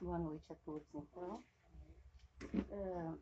Boa 0.00 0.18
noite 0.18 0.52
a 0.52 0.56
todos, 0.64 0.88
então. 0.92 1.44
Uh, 2.42 3.20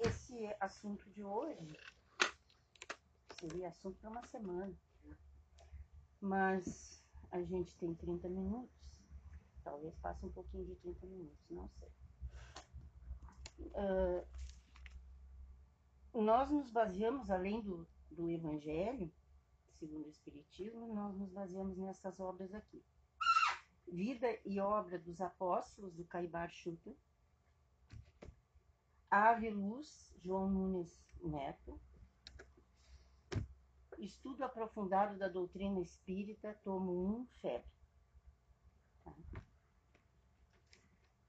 esse 0.00 0.54
assunto 0.60 1.08
de 1.10 1.24
hoje 1.24 1.78
seria 3.40 3.68
assunto 3.68 3.96
para 3.98 4.10
uma 4.10 4.26
semana, 4.26 4.74
mas 6.20 7.02
a 7.30 7.40
gente 7.42 7.74
tem 7.76 7.94
30 7.94 8.28
minutos, 8.28 8.76
talvez 9.62 9.94
passe 10.00 10.26
um 10.26 10.32
pouquinho 10.32 10.66
de 10.66 10.74
30 10.76 11.06
minutos, 11.06 11.50
não 11.50 11.66
sei. 11.78 12.03
Uh, 13.58 14.24
nós 16.22 16.50
nos 16.50 16.70
baseamos, 16.70 17.30
além 17.30 17.60
do, 17.60 17.86
do 18.10 18.30
Evangelho, 18.30 19.12
segundo 19.78 20.06
o 20.06 20.10
Espiritismo, 20.10 20.94
nós 20.94 21.16
nos 21.16 21.30
baseamos 21.30 21.76
nessas 21.76 22.18
obras 22.20 22.54
aqui. 22.54 22.84
Vida 23.86 24.28
e 24.44 24.60
obra 24.60 24.98
dos 24.98 25.20
apóstolos 25.20 25.94
do 25.94 26.04
Caibar 26.04 26.50
Schutter, 26.50 26.96
Ave 29.10 29.50
Luz, 29.50 30.12
João 30.22 30.50
Nunes 30.50 31.04
Neto, 31.20 31.80
Estudo 33.98 34.44
aprofundado 34.44 35.16
da 35.16 35.28
doutrina 35.28 35.80
espírita, 35.80 36.58
tomo 36.62 37.20
1, 37.20 37.26
febre. 37.40 37.70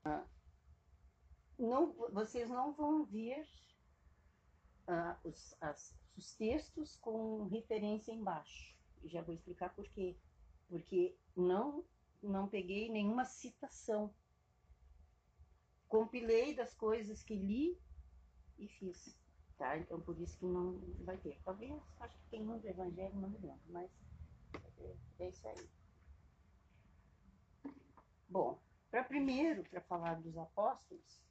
Tá? 0.03 0.27
Não, 1.57 1.93
vocês 2.11 2.49
não 2.49 2.73
vão 2.73 3.05
ver 3.05 3.47
uh, 4.87 5.27
os, 5.27 5.55
as, 5.61 5.95
os 6.17 6.33
textos 6.35 6.97
com 6.97 7.45
referência 7.47 8.11
embaixo. 8.11 8.75
Já 9.05 9.21
vou 9.21 9.33
explicar 9.33 9.73
por 9.73 9.87
quê. 9.89 10.17
Porque 10.67 11.15
não 11.35 11.85
não 12.21 12.47
peguei 12.47 12.89
nenhuma 12.89 13.25
citação. 13.25 14.13
Compilei 15.87 16.55
das 16.55 16.73
coisas 16.73 17.23
que 17.23 17.35
li 17.35 17.79
e 18.57 18.67
fiz. 18.67 19.15
Tá? 19.57 19.77
Então 19.77 20.01
por 20.01 20.19
isso 20.19 20.37
que 20.37 20.45
não 20.45 20.79
vai 21.03 21.17
ter. 21.17 21.39
Talvez, 21.43 21.71
acho 21.99 22.17
que 22.17 22.29
tem 22.29 22.41
um 22.41 22.57
do 22.57 22.67
Evangelho, 22.67 23.15
não 23.15 23.29
me 23.29 23.37
lembro, 23.37 23.61
mas 23.69 23.89
é, 24.79 24.95
é 25.19 25.29
isso 25.29 25.47
aí. 25.47 25.69
Bom, 28.27 28.59
para 28.89 29.03
primeiro, 29.03 29.63
para 29.69 29.81
falar 29.81 30.15
dos 30.15 30.37
apóstolos, 30.37 31.21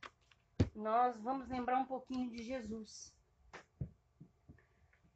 nós 0.74 1.20
vamos 1.20 1.48
lembrar 1.48 1.78
um 1.78 1.86
pouquinho 1.86 2.30
de 2.30 2.42
Jesus. 2.42 3.14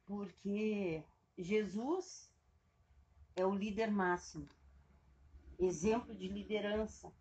Porque 0.05 1.03
Jesus 1.37 2.31
é 3.35 3.45
o 3.45 3.53
líder 3.53 3.91
máximo 3.91 4.49
exemplo 5.59 6.15
de 6.15 6.27
liderança. 6.27 7.13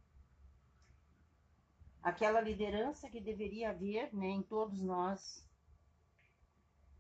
Aquela 2.01 2.41
liderança 2.41 3.11
que 3.11 3.21
deveria 3.21 3.71
haver 3.71 4.15
né, 4.15 4.29
em 4.29 4.43
todos 4.43 4.81
nós. 4.81 5.45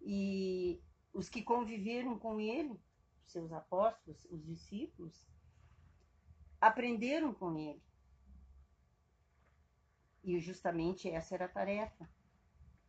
E 0.01 0.81
os 1.13 1.29
que 1.29 1.43
conviveram 1.43 2.19
com 2.19 2.41
ele, 2.41 2.79
seus 3.27 3.53
apóstolos, 3.53 4.25
os 4.31 4.45
discípulos, 4.45 5.27
aprenderam 6.61 7.33
com 7.33 7.57
ele. 7.57 7.83
E 10.23 10.39
justamente 10.41 11.09
essa 11.09 11.35
era 11.35 11.45
a 11.47 11.49
tarefa. 11.49 12.09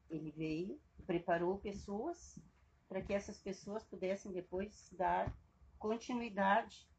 Ele 0.10 0.32
veio, 0.32 0.80
preparou 1.06 1.58
pessoas 1.58 2.40
para 2.88 3.02
que 3.02 3.14
essas 3.14 3.40
pessoas 3.40 3.84
pudessem 3.84 4.32
depois 4.32 4.90
dar 4.98 5.32
continuidade 5.78 6.90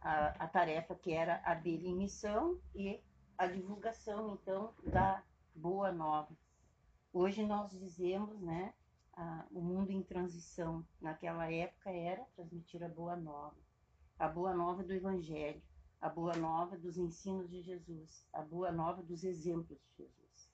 a, 0.00 0.44
a 0.44 0.48
tarefa 0.48 0.94
que 0.94 1.12
era 1.12 1.40
a 1.44 1.54
dele 1.54 1.88
em 1.88 1.96
missão 1.96 2.58
e 2.74 3.00
a 3.36 3.46
divulgação, 3.46 4.34
então, 4.34 4.74
da 4.84 5.22
boa 5.54 5.92
nova. 5.92 6.34
Hoje 7.12 7.44
nós 7.44 7.70
dizemos, 7.70 8.40
né, 8.40 8.72
a, 9.18 9.46
o 9.50 9.60
mundo 9.60 9.90
em 9.90 10.02
transição. 10.02 10.86
Naquela 11.00 11.52
época 11.52 11.90
era 11.90 12.24
transmitir 12.36 12.82
a 12.82 12.88
boa 12.88 13.16
nova, 13.16 13.56
a 14.18 14.28
boa 14.28 14.54
nova 14.54 14.82
do 14.82 14.92
Evangelho, 14.92 15.62
a 16.00 16.08
boa 16.08 16.36
nova 16.36 16.76
dos 16.76 16.96
ensinos 16.96 17.48
de 17.50 17.60
Jesus, 17.60 18.26
a 18.32 18.42
boa 18.42 18.70
nova 18.70 19.02
dos 19.02 19.24
exemplos 19.24 19.78
de 19.78 20.04
Jesus. 20.04 20.50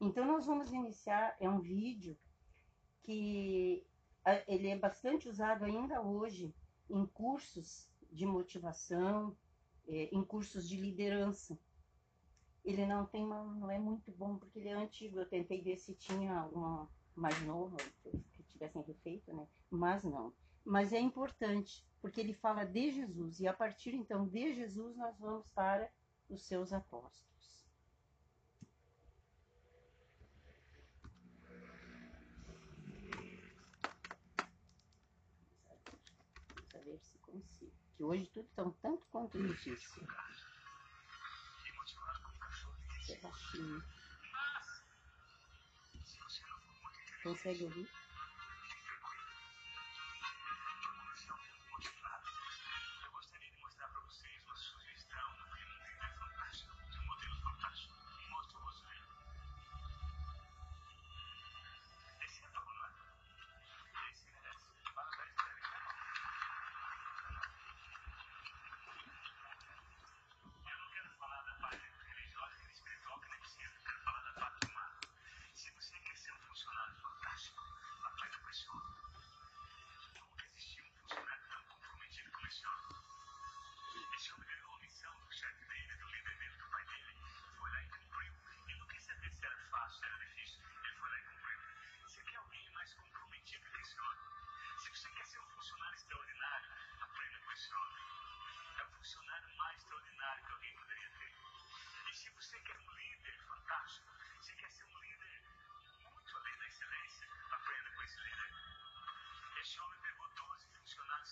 Então 0.00 0.26
nós 0.26 0.46
vamos 0.46 0.72
iniciar, 0.72 1.36
é 1.38 1.48
um 1.48 1.60
vídeo 1.60 2.16
que 3.02 3.86
ele 4.46 4.68
é 4.68 4.78
bastante 4.78 5.28
usado 5.28 5.64
ainda 5.64 6.00
hoje 6.00 6.54
em 6.88 7.06
cursos 7.06 7.88
de 8.10 8.26
motivação, 8.26 9.36
é, 9.88 10.08
em 10.12 10.24
cursos 10.24 10.68
de 10.68 10.76
liderança. 10.76 11.58
Ele 12.64 12.86
não 12.86 13.06
tem 13.06 13.24
uma, 13.24 13.42
não 13.44 13.70
é 13.70 13.78
muito 13.78 14.12
bom 14.12 14.36
porque 14.36 14.58
ele 14.58 14.68
é 14.68 14.74
antigo. 14.74 15.18
Eu 15.18 15.28
tentei 15.28 15.60
ver 15.60 15.76
se 15.76 15.94
tinha 15.94 16.38
alguma 16.38 16.88
mais 17.14 17.40
nova 17.42 17.76
que 18.32 18.42
tivessem 18.44 18.82
refeito, 18.82 19.32
né? 19.34 19.46
Mas 19.70 20.04
não. 20.04 20.32
Mas 20.64 20.92
é 20.92 21.00
importante 21.00 21.84
porque 22.00 22.20
ele 22.20 22.34
fala 22.34 22.64
de 22.64 22.92
Jesus 22.92 23.40
e 23.40 23.46
a 23.46 23.52
partir 23.52 23.94
então 23.94 24.26
de 24.26 24.54
Jesus 24.54 24.96
nós 24.96 25.18
vamos 25.18 25.46
para 25.54 25.90
os 26.28 26.42
seus 26.42 26.72
apóstolos. 26.72 27.66
Vamos 36.72 36.86
ver 36.86 36.98
se 36.98 37.18
consigo 37.18 37.72
que 37.96 38.02
hoje 38.02 38.26
tudo 38.26 38.48
está 38.48 38.62
um 38.64 38.72
tanto 38.72 39.06
quanto 39.06 39.40
difícil. 39.40 40.06
Baixinho. 43.22 43.82
Consegue 47.22 47.64
ouvir? 47.64 48.01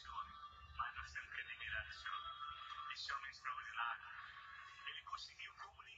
manos 0.00 1.12
del 1.12 1.28
generación. 1.28 2.14
Visión 2.88 3.20
extraordinaria. 3.26 4.08
Ele 4.88 5.02
conseguiu 5.02 5.52
comunicar. 5.52 5.91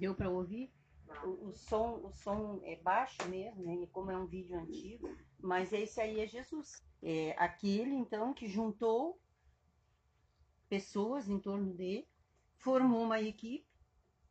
Deu 0.00 0.14
para 0.14 0.30
ouvir? 0.30 0.72
O, 1.22 1.48
o, 1.48 1.52
som, 1.52 2.00
o 2.02 2.10
som 2.10 2.58
é 2.64 2.74
baixo 2.76 3.18
mesmo, 3.28 3.62
né? 3.62 3.86
como 3.92 4.10
é 4.10 4.16
um 4.16 4.26
vídeo 4.26 4.58
antigo, 4.58 5.14
mas 5.38 5.74
esse 5.74 6.00
aí 6.00 6.20
é 6.20 6.26
Jesus. 6.26 6.82
É 7.02 7.32
aquele, 7.36 7.94
então, 7.94 8.32
que 8.32 8.48
juntou 8.48 9.20
pessoas 10.70 11.28
em 11.28 11.38
torno 11.38 11.74
dele, 11.74 12.08
formou 12.56 13.02
uma 13.02 13.20
equipe, 13.20 13.68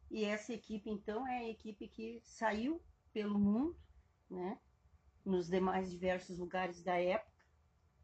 e 0.10 0.25
essa 0.25 0.54
equipe, 0.54 0.89
então, 0.89 1.27
é 1.27 1.38
a 1.38 1.50
equipe 1.50 1.88
que 1.88 2.19
saiu 2.24 2.81
pelo 3.13 3.38
mundo, 3.38 3.77
né? 4.27 4.60
nos 5.24 5.50
demais 5.50 5.92
diversos 5.92 6.39
lugares 6.39 6.81
da 6.81 6.98
época, 7.00 7.45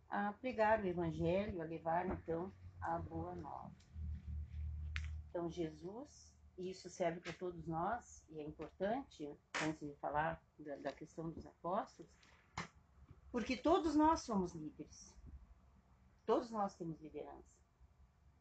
a 0.07 0.33
pregar 0.33 0.83
o 0.83 0.85
evangelho, 0.85 1.63
a 1.63 1.65
levar, 1.65 2.05
então, 2.05 2.53
a 2.79 2.99
boa 2.99 3.33
nova. 3.33 3.73
Então, 5.29 5.49
Jesus 5.49 6.34
e 6.57 6.69
isso 6.69 6.89
serve 6.89 7.19
para 7.19 7.33
todos 7.33 7.65
nós, 7.67 8.23
e 8.29 8.39
é 8.39 8.43
importante, 8.43 9.29
antes 9.61 9.87
de 9.87 9.95
falar 9.95 10.41
da, 10.59 10.75
da 10.77 10.91
questão 10.91 11.29
dos 11.29 11.45
apóstolos, 11.45 12.11
porque 13.31 13.57
todos 13.57 13.95
nós 13.95 14.21
somos 14.21 14.53
líderes. 14.53 15.13
Todos 16.25 16.49
nós 16.49 16.75
temos 16.75 16.99
liderança. 17.01 17.53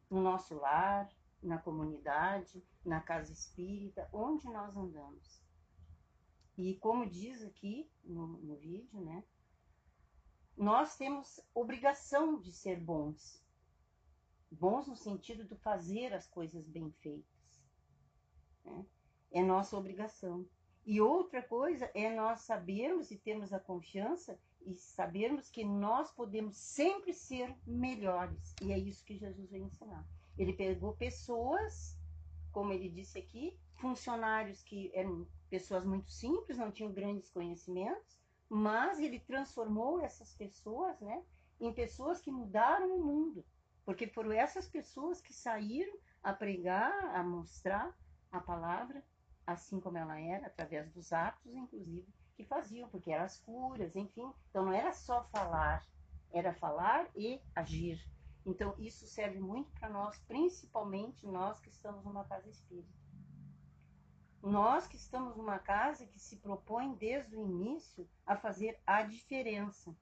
No 0.09 0.21
nosso 0.21 0.55
lar, 0.55 1.09
na 1.41 1.57
comunidade, 1.57 2.63
na 2.83 3.01
casa 3.01 3.31
espírita, 3.31 4.07
onde 4.13 4.45
nós 4.45 4.75
andamos. 4.75 5.41
E 6.57 6.75
como 6.75 7.09
diz 7.09 7.43
aqui 7.43 7.89
no, 8.03 8.27
no 8.27 8.55
vídeo, 8.55 9.01
né? 9.01 9.23
Nós 10.55 10.95
temos 10.95 11.41
obrigação 11.53 12.39
de 12.39 12.53
ser 12.53 12.79
bons. 12.79 13.43
Bons 14.49 14.87
no 14.87 14.95
sentido 14.95 15.43
de 15.43 15.55
fazer 15.57 16.13
as 16.13 16.25
coisas 16.27 16.65
bem 16.65 16.89
feitas. 17.01 17.34
Né? 18.65 18.85
É 19.31 19.43
nossa 19.43 19.77
obrigação. 19.77 20.45
E 20.85 21.01
outra 21.01 21.41
coisa 21.41 21.89
é 21.93 22.13
nós 22.13 22.41
sabermos 22.41 23.09
e 23.11 23.17
termos 23.17 23.51
a 23.51 23.59
confiança 23.59 24.39
e 24.65 24.75
sabermos 24.75 25.49
que 25.49 25.63
nós 25.63 26.11
podemos 26.11 26.57
sempre 26.57 27.13
ser 27.13 27.55
melhores. 27.65 28.55
E 28.61 28.71
é 28.71 28.77
isso 28.77 29.03
que 29.03 29.17
Jesus 29.17 29.49
veio 29.49 29.65
ensinar. 29.65 30.05
Ele 30.37 30.53
pegou 30.53 30.95
pessoas, 30.95 31.97
como 32.51 32.73
ele 32.73 32.89
disse 32.89 33.17
aqui, 33.17 33.57
funcionários 33.75 34.61
que 34.63 34.91
eram 34.93 35.27
pessoas 35.49 35.85
muito 35.85 36.11
simples, 36.11 36.57
não 36.57 36.71
tinham 36.71 36.91
grandes 36.91 37.29
conhecimentos, 37.29 38.17
mas 38.49 38.99
ele 38.99 39.19
transformou 39.19 39.99
essas 40.01 40.33
pessoas, 40.33 40.99
né, 40.99 41.23
em 41.59 41.73
pessoas 41.73 42.21
que 42.21 42.31
mudaram 42.31 42.95
o 42.95 43.03
mundo, 43.03 43.45
porque 43.83 44.07
foram 44.07 44.31
essas 44.31 44.67
pessoas 44.67 45.21
que 45.21 45.33
saíram 45.33 45.97
a 46.21 46.33
pregar, 46.33 46.91
a 47.15 47.23
mostrar 47.23 47.95
a 48.31 48.39
palavra 48.39 49.03
assim 49.45 49.79
como 49.79 49.97
ela 49.97 50.19
era, 50.19 50.47
através 50.47 50.89
dos 50.91 51.13
atos, 51.13 51.53
inclusive, 51.53 52.07
que 52.35 52.43
faziam, 52.43 52.89
porque 52.89 53.11
eram 53.11 53.25
as 53.25 53.39
curas, 53.39 53.95
enfim. 53.95 54.33
Então 54.49 54.65
não 54.65 54.73
era 54.73 54.91
só 54.91 55.23
falar, 55.25 55.85
era 56.31 56.53
falar 56.53 57.07
e 57.15 57.39
agir. 57.55 58.03
Então 58.45 58.75
isso 58.77 59.07
serve 59.07 59.39
muito 59.39 59.71
para 59.73 59.89
nós, 59.89 60.17
principalmente 60.27 61.25
nós 61.25 61.59
que 61.59 61.69
estamos 61.69 62.03
numa 62.03 62.25
casa 62.25 62.49
espírita. 62.49 62.93
Nós 64.41 64.87
que 64.87 64.95
estamos 64.95 65.35
numa 65.35 65.57
casa 65.57 66.05
que 66.05 66.19
se 66.19 66.35
propõe 66.37 66.93
desde 66.95 67.35
o 67.35 67.43
início 67.43 68.07
a 68.25 68.35
fazer 68.35 68.79
a 68.85 69.01
diferença. 69.01 69.95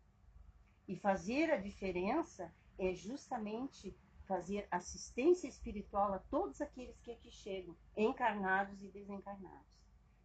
E 0.85 0.97
fazer 0.97 1.49
a 1.49 1.57
diferença 1.57 2.53
é 2.77 2.93
justamente 2.93 3.95
fazer 4.23 4.67
assistência 4.71 5.47
espiritual 5.47 6.13
a 6.13 6.19
todos 6.19 6.61
aqueles 6.61 6.99
que 7.01 7.11
aqui 7.11 7.31
chegam, 7.31 7.75
encarnados 7.95 8.81
e 8.81 8.87
desencarnados. 8.87 9.73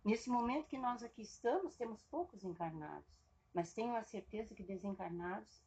Nesse 0.05 0.31
momento 0.31 0.69
que 0.69 0.79
nós 0.79 1.03
aqui 1.03 1.23
estamos, 1.23 1.77
temos 1.77 2.03
poucos 2.05 2.45
encarnados, 2.45 3.09
mas 3.53 3.73
tenho 3.73 3.97
a 3.97 4.03
certeza 4.03 4.55
que 4.55 4.63
desencarnados 4.63 5.63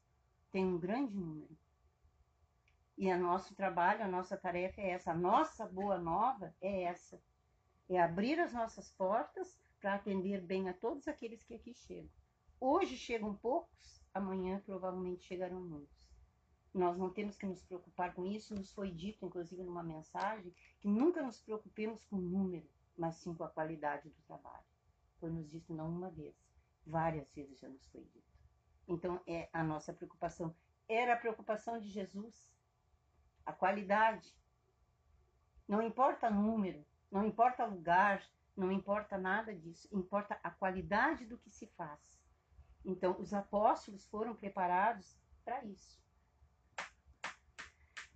tem 0.51 0.65
um 0.65 0.77
grande 0.77 1.15
número. 1.15 1.57
E 2.97 3.11
o 3.11 3.17
nosso 3.17 3.55
trabalho, 3.55 4.03
a 4.03 4.07
nossa 4.07 4.37
tarefa 4.37 4.81
é 4.81 4.91
essa, 4.91 5.11
a 5.11 5.15
nossa 5.15 5.65
boa 5.65 5.97
nova 5.97 6.53
é 6.61 6.83
essa. 6.83 7.21
É 7.89 7.99
abrir 7.99 8.39
as 8.39 8.53
nossas 8.53 8.89
portas 8.91 9.59
para 9.79 9.95
atender 9.95 10.41
bem 10.41 10.69
a 10.69 10.73
todos 10.73 11.07
aqueles 11.07 11.43
que 11.43 11.55
aqui 11.55 11.73
chegam. 11.73 12.11
Hoje 12.59 12.95
chegam 12.95 13.35
poucos, 13.35 14.03
amanhã 14.13 14.61
provavelmente 14.65 15.23
chegarão 15.23 15.61
muitos. 15.61 16.00
Nós 16.73 16.97
não 16.97 17.09
temos 17.09 17.35
que 17.35 17.45
nos 17.45 17.61
preocupar 17.63 18.13
com 18.13 18.25
isso. 18.25 18.55
Nos 18.55 18.71
foi 18.71 18.91
dito, 18.91 19.25
inclusive, 19.25 19.63
numa 19.63 19.83
mensagem, 19.83 20.53
que 20.79 20.87
nunca 20.87 21.21
nos 21.21 21.41
preocupemos 21.41 22.05
com 22.05 22.15
o 22.15 22.21
número, 22.21 22.69
mas 22.97 23.15
sim 23.17 23.33
com 23.33 23.43
a 23.43 23.49
qualidade 23.49 24.09
do 24.09 24.21
trabalho. 24.21 24.65
Foi 25.19 25.29
nos 25.29 25.49
dito 25.49 25.73
não 25.73 25.89
uma 25.89 26.09
vez, 26.09 26.35
várias 26.85 27.31
vezes 27.33 27.59
já 27.59 27.67
nos 27.67 27.85
foi 27.87 28.03
dito. 28.05 28.31
Então, 28.87 29.21
é 29.27 29.49
a 29.53 29.63
nossa 29.63 29.93
preocupação. 29.93 30.55
Era 30.87 31.13
a 31.13 31.17
preocupação 31.17 31.77
de 31.79 31.89
Jesus. 31.89 32.49
A 33.45 33.53
qualidade. 33.53 34.33
Não 35.67 35.81
importa 35.81 36.29
número, 36.29 36.85
não 37.09 37.25
importa 37.25 37.65
lugar, 37.65 38.21
não 38.55 38.71
importa 38.71 39.17
nada 39.17 39.53
disso. 39.53 39.87
Importa 39.91 40.39
a 40.43 40.49
qualidade 40.49 41.25
do 41.25 41.37
que 41.37 41.49
se 41.49 41.67
faz. 41.67 42.19
Então, 42.83 43.15
os 43.19 43.33
apóstolos 43.33 44.05
foram 44.05 44.35
preparados 44.35 45.17
para 45.43 45.63
isso. 45.65 46.01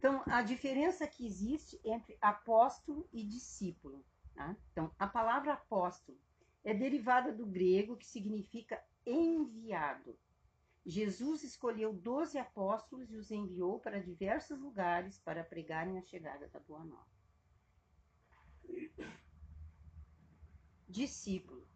Então, 0.05 0.21
a 0.27 0.43
diferença 0.43 1.07
que 1.07 1.25
existe 1.25 1.81
entre 1.83 2.15
apóstolo 2.21 3.09
e 3.11 3.23
discípulo. 3.23 4.05
Tá? 4.35 4.55
Então, 4.71 4.93
a 4.99 5.07
palavra 5.07 5.53
apóstolo 5.53 6.15
é 6.63 6.75
derivada 6.75 7.33
do 7.33 7.43
grego 7.43 7.97
que 7.97 8.05
significa 8.05 8.79
enviado. 9.03 10.15
Jesus 10.85 11.43
escolheu 11.43 11.91
doze 11.91 12.37
apóstolos 12.37 13.11
e 13.11 13.15
os 13.17 13.31
enviou 13.31 13.79
para 13.79 13.99
diversos 13.99 14.59
lugares 14.59 15.17
para 15.17 15.43
pregarem 15.43 15.97
a 15.97 16.03
chegada 16.03 16.47
da 16.49 16.59
Boa 16.59 16.85
Nova. 16.85 17.07
Discípulo, 20.87 21.67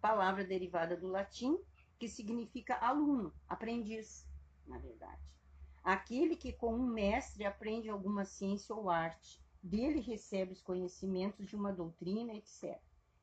palavra 0.00 0.42
derivada 0.42 0.96
do 0.96 1.06
latim 1.06 1.62
que 1.98 2.08
significa 2.08 2.76
aluno, 2.76 3.30
aprendiz, 3.46 4.26
na 4.66 4.78
verdade. 4.78 5.37
Aquele 5.88 6.36
que 6.36 6.52
com 6.52 6.74
um 6.74 6.86
mestre 6.86 7.46
aprende 7.46 7.88
alguma 7.88 8.22
ciência 8.26 8.74
ou 8.74 8.90
arte, 8.90 9.42
dele 9.62 10.00
recebe 10.00 10.52
os 10.52 10.60
conhecimentos 10.60 11.48
de 11.48 11.56
uma 11.56 11.72
doutrina, 11.72 12.34
etc. 12.34 12.78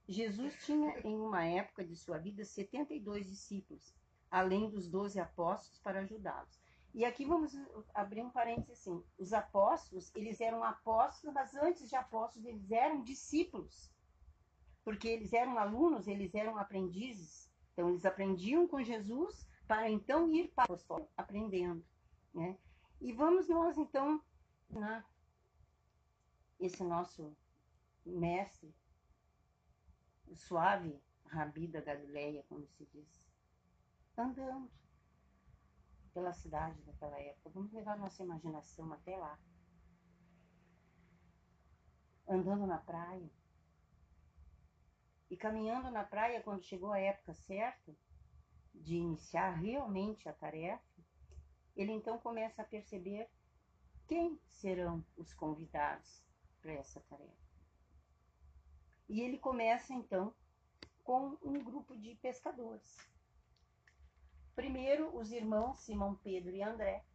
Jesus 0.07 0.55
tinha, 0.65 0.99
em 1.01 1.15
uma 1.15 1.45
época 1.45 1.85
de 1.85 1.95
sua 1.95 2.17
vida, 2.17 2.43
72 2.43 3.27
discípulos, 3.27 3.93
além 4.31 4.67
dos 4.67 4.87
12 4.87 5.19
apóstolos 5.19 5.77
para 5.77 5.99
ajudá-los. 5.99 6.59
E 6.91 7.05
aqui 7.05 7.23
vamos 7.23 7.55
abrir 7.93 8.23
um 8.23 8.31
parênteses 8.31 8.79
assim. 8.79 9.03
Os 9.19 9.31
apóstolos, 9.31 10.11
eles 10.15 10.41
eram 10.41 10.63
apóstolos, 10.63 11.35
mas 11.35 11.53
antes 11.53 11.87
de 11.87 11.95
apóstolos, 11.95 12.47
eles 12.47 12.71
eram 12.71 13.03
discípulos. 13.03 13.91
Porque 14.83 15.07
eles 15.07 15.33
eram 15.33 15.59
alunos, 15.59 16.07
eles 16.07 16.33
eram 16.33 16.57
aprendizes. 16.57 17.47
Então, 17.73 17.89
eles 17.89 18.07
aprendiam 18.07 18.67
com 18.67 18.81
Jesus 18.81 19.47
para 19.67 19.87
então 19.87 20.33
ir 20.33 20.47
para 20.47 20.73
o 20.73 21.07
aprendendo. 21.15 21.85
Né? 22.35 22.59
E 22.99 23.13
vamos 23.13 23.47
nós 23.47 23.77
então 23.77 24.21
na 24.69 25.03
esse 26.59 26.83
nosso 26.83 27.35
mestre, 28.05 28.73
o 30.27 30.35
suave 30.35 31.01
Rabi 31.25 31.67
da 31.67 31.81
Galileia, 31.81 32.43
como 32.47 32.65
se 32.67 32.85
diz, 32.85 33.25
andando 34.17 34.71
pela 36.13 36.31
cidade 36.31 36.81
daquela 36.83 37.19
época. 37.19 37.49
Vamos 37.49 37.73
levar 37.73 37.97
nossa 37.97 38.23
imaginação 38.23 38.91
até 38.93 39.17
lá. 39.17 39.37
Andando 42.27 42.65
na 42.65 42.77
praia. 42.77 43.29
E 45.29 45.35
caminhando 45.35 45.91
na 45.91 46.03
praia, 46.03 46.41
quando 46.41 46.63
chegou 46.63 46.93
a 46.93 46.99
época 46.99 47.33
certa 47.33 47.93
de 48.73 48.95
iniciar 48.95 49.51
realmente 49.51 50.29
a 50.29 50.33
tarefa, 50.33 50.94
ele 51.75 51.91
então 51.91 52.17
começa 52.17 52.61
a 52.61 52.65
perceber 52.65 53.29
quem 54.07 54.39
serão 54.49 55.05
os 55.17 55.33
convidados 55.33 56.23
para 56.61 56.73
essa 56.73 57.01
tarefa. 57.01 57.45
E 59.07 59.21
ele 59.21 59.37
começa 59.37 59.93
então 59.93 60.33
com 61.03 61.37
um 61.43 61.63
grupo 61.63 61.95
de 61.97 62.15
pescadores. 62.15 62.97
Primeiro, 64.55 65.15
os 65.15 65.31
irmãos 65.31 65.79
Simão 65.79 66.15
Pedro 66.15 66.55
e 66.55 66.63
André, 66.63 67.05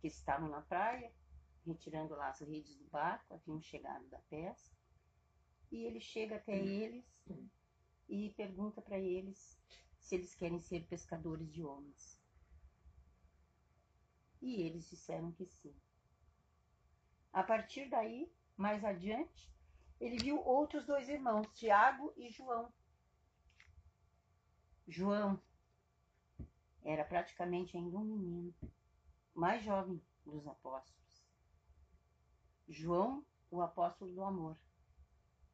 que 0.00 0.08
estavam 0.08 0.48
na 0.48 0.60
praia, 0.60 1.12
retirando 1.64 2.14
lá 2.14 2.28
as 2.28 2.40
redes 2.40 2.76
do 2.76 2.84
barco, 2.88 3.34
haviam 3.34 3.60
chegado 3.60 4.06
da 4.08 4.18
pesca. 4.30 4.76
E 5.70 5.84
ele 5.84 6.00
chega 6.00 6.36
até 6.36 6.56
eles 6.56 7.06
e 8.08 8.30
pergunta 8.30 8.80
para 8.80 8.98
eles 8.98 9.58
se 9.98 10.14
eles 10.14 10.34
querem 10.34 10.58
ser 10.58 10.86
pescadores 10.86 11.50
de 11.52 11.62
homens. 11.62 12.17
E 14.40 14.62
eles 14.62 14.88
disseram 14.88 15.32
que 15.32 15.46
sim. 15.46 15.74
A 17.32 17.42
partir 17.42 17.88
daí, 17.88 18.32
mais 18.56 18.84
adiante, 18.84 19.50
ele 20.00 20.16
viu 20.16 20.40
outros 20.44 20.86
dois 20.86 21.08
irmãos, 21.08 21.46
Tiago 21.54 22.12
e 22.16 22.30
João. 22.30 22.72
João 24.86 25.40
era 26.82 27.04
praticamente 27.04 27.76
ainda 27.76 27.98
um 27.98 28.04
menino, 28.04 28.54
mais 29.34 29.62
jovem 29.62 30.02
dos 30.24 30.46
apóstolos. 30.46 30.98
João, 32.68 33.24
o 33.50 33.60
apóstolo 33.60 34.12
do 34.12 34.22
amor. 34.22 34.56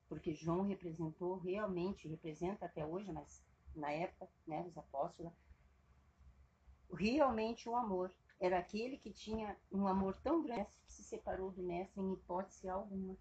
Porque 0.09 0.35
João 0.35 0.62
representou 0.62 1.38
realmente, 1.38 2.09
representa 2.09 2.67
até 2.67 2.85
hoje, 2.85 3.11
mas 3.11 3.45
na 3.75 3.91
época, 3.91 4.29
né, 4.47 4.62
dos 4.62 4.76
apóstolos, 4.76 5.33
realmente 6.93 7.69
o 7.69 7.75
amor. 7.75 8.14
Era 8.44 8.58
aquele 8.58 8.98
que 8.98 9.10
tinha 9.10 9.56
um 9.72 9.86
amor 9.86 10.18
tão 10.18 10.42
grande 10.42 10.68
que 10.84 10.92
se 10.92 11.02
separou 11.02 11.50
do 11.50 11.62
mestre 11.62 11.98
em 11.98 12.12
hipótese 12.12 12.68
alguma. 12.68 13.16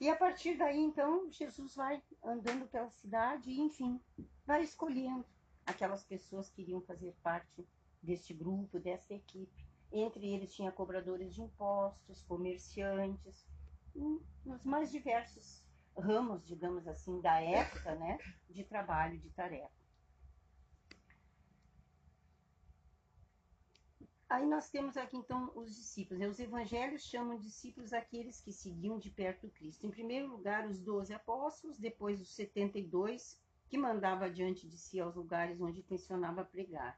E 0.00 0.08
a 0.08 0.16
partir 0.16 0.56
daí, 0.56 0.78
então, 0.78 1.30
Jesus 1.30 1.74
vai 1.74 2.02
andando 2.24 2.66
pela 2.66 2.88
cidade 2.88 3.50
e, 3.50 3.60
enfim, 3.60 4.00
vai 4.46 4.62
escolhendo 4.62 5.26
aquelas 5.66 6.02
pessoas 6.02 6.48
que 6.48 6.62
iriam 6.62 6.80
fazer 6.80 7.14
parte 7.22 7.68
deste 8.02 8.32
grupo, 8.32 8.80
dessa 8.80 9.12
equipe. 9.12 9.68
Entre 9.92 10.26
eles 10.32 10.54
tinha 10.54 10.72
cobradores 10.72 11.34
de 11.34 11.42
impostos, 11.42 12.22
comerciantes, 12.22 13.46
nos 14.46 14.64
mais 14.64 14.90
diversos 14.90 15.62
ramos, 15.94 16.46
digamos 16.46 16.88
assim, 16.88 17.20
da 17.20 17.38
época, 17.38 17.94
né, 17.96 18.16
de 18.48 18.64
trabalho, 18.64 19.18
de 19.18 19.28
tarefa. 19.28 19.79
Aí 24.30 24.46
nós 24.46 24.70
temos 24.70 24.96
aqui 24.96 25.16
então 25.16 25.50
os 25.56 25.74
discípulos. 25.74 26.20
Né? 26.20 26.28
Os 26.28 26.38
evangelhos 26.38 27.02
chamam 27.02 27.36
discípulos 27.36 27.92
aqueles 27.92 28.40
que 28.40 28.52
seguiam 28.52 28.96
de 28.96 29.10
perto 29.10 29.50
Cristo. 29.50 29.84
Em 29.84 29.90
primeiro 29.90 30.28
lugar, 30.28 30.68
os 30.68 30.80
doze 30.80 31.12
apóstolos, 31.12 31.80
depois 31.80 32.20
os 32.20 32.30
72 32.30 33.36
que 33.68 33.76
mandava 33.76 34.30
diante 34.30 34.68
de 34.68 34.78
si 34.78 35.00
aos 35.00 35.16
lugares 35.16 35.60
onde 35.60 35.80
intencionava 35.80 36.44
pregar. 36.44 36.96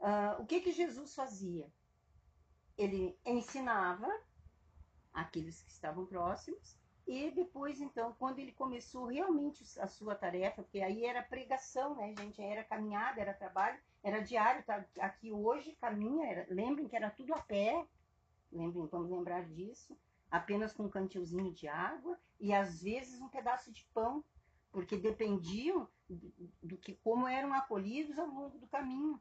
Uh, 0.00 0.40
o 0.42 0.46
que 0.46 0.60
que 0.60 0.72
Jesus 0.72 1.14
fazia? 1.14 1.70
Ele 2.78 3.14
ensinava 3.26 4.08
aqueles 5.12 5.62
que 5.62 5.70
estavam 5.70 6.06
próximos 6.06 6.78
e 7.06 7.30
depois, 7.30 7.78
então, 7.78 8.14
quando 8.18 8.38
ele 8.38 8.52
começou 8.52 9.04
realmente 9.04 9.64
a 9.78 9.86
sua 9.86 10.14
tarefa, 10.14 10.62
porque 10.62 10.80
aí 10.80 11.04
era 11.04 11.22
pregação, 11.22 11.94
né, 11.94 12.14
gente? 12.18 12.40
Era 12.40 12.64
caminhada, 12.64 13.20
era 13.20 13.34
trabalho, 13.34 13.78
era 14.02 14.20
diário. 14.20 14.62
Tá? 14.64 14.84
Aqui 15.00 15.32
hoje 15.32 15.76
caminha, 15.80 16.26
era, 16.26 16.46
lembrem 16.50 16.88
que 16.88 16.96
era 16.96 17.10
tudo 17.10 17.34
a 17.34 17.40
pé, 17.40 17.86
lembrem, 18.50 18.86
vamos 18.86 19.10
lembrar 19.10 19.44
disso, 19.44 19.96
apenas 20.30 20.72
com 20.72 20.84
um 20.84 20.90
cantilzinho 20.90 21.52
de 21.52 21.68
água 21.68 22.18
e 22.40 22.52
às 22.52 22.82
vezes 22.82 23.20
um 23.20 23.28
pedaço 23.28 23.72
de 23.72 23.84
pão, 23.94 24.24
porque 24.70 24.96
dependiam 24.96 25.88
do, 26.08 26.32
do 26.62 26.76
que 26.78 26.94
como 26.94 27.28
eram 27.28 27.52
acolhidos 27.52 28.18
ao 28.18 28.26
longo 28.26 28.58
do 28.58 28.66
caminho. 28.66 29.20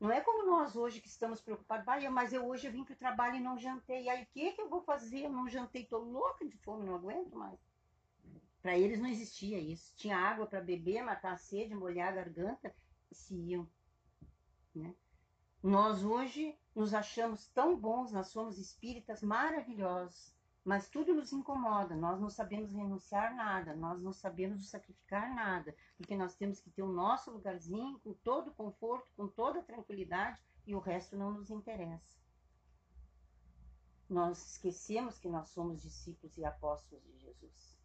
Não 0.00 0.12
é 0.12 0.20
como 0.20 0.46
nós 0.46 0.76
hoje 0.76 1.00
que 1.00 1.08
estamos 1.08 1.40
preocupados, 1.40 1.88
ah, 1.88 2.10
mas 2.10 2.32
eu 2.32 2.46
hoje 2.46 2.68
eu 2.68 2.72
vim 2.72 2.84
para 2.84 2.94
o 2.94 2.98
trabalho 2.98 3.36
e 3.36 3.40
não 3.40 3.58
jantei. 3.58 4.08
Aí 4.08 4.22
o 4.22 4.26
que, 4.26 4.52
que 4.52 4.60
eu 4.60 4.68
vou 4.68 4.80
fazer? 4.80 5.24
Eu 5.24 5.32
não 5.32 5.48
jantei, 5.48 5.82
estou 5.82 6.02
louca 6.02 6.46
de 6.46 6.56
fome, 6.58 6.86
não 6.86 6.94
aguento 6.94 7.36
mais. 7.36 7.58
Para 8.62 8.78
eles 8.78 9.00
não 9.00 9.08
existia 9.08 9.58
isso. 9.58 9.92
Tinha 9.96 10.16
água 10.16 10.46
para 10.46 10.60
beber, 10.60 11.02
matar 11.02 11.32
a 11.32 11.36
sede, 11.36 11.74
molhar 11.74 12.08
a 12.08 12.16
garganta 12.16 12.72
se 13.10 13.34
iam. 13.34 13.68
Né? 14.78 14.94
Nós 15.62 16.04
hoje 16.04 16.56
nos 16.74 16.94
achamos 16.94 17.48
tão 17.48 17.78
bons, 17.78 18.12
nós 18.12 18.28
somos 18.28 18.58
espíritas 18.58 19.22
maravilhosos, 19.22 20.32
mas 20.64 20.88
tudo 20.88 21.14
nos 21.14 21.32
incomoda, 21.32 21.96
nós 21.96 22.20
não 22.20 22.30
sabemos 22.30 22.72
renunciar 22.72 23.34
nada, 23.34 23.74
nós 23.74 24.00
não 24.00 24.12
sabemos 24.12 24.68
sacrificar 24.68 25.34
nada, 25.34 25.74
porque 25.96 26.16
nós 26.16 26.36
temos 26.36 26.60
que 26.60 26.70
ter 26.70 26.82
o 26.82 26.92
nosso 26.92 27.30
lugarzinho 27.30 27.98
com 28.00 28.12
todo 28.12 28.52
conforto, 28.52 29.10
com 29.16 29.26
toda 29.26 29.62
tranquilidade 29.62 30.40
e 30.66 30.74
o 30.74 30.78
resto 30.78 31.16
não 31.16 31.32
nos 31.32 31.50
interessa. 31.50 32.18
Nós 34.08 34.52
esquecemos 34.52 35.18
que 35.18 35.28
nós 35.28 35.48
somos 35.48 35.82
discípulos 35.82 36.36
e 36.38 36.44
apóstolos 36.44 37.04
de 37.04 37.18
Jesus. 37.18 37.76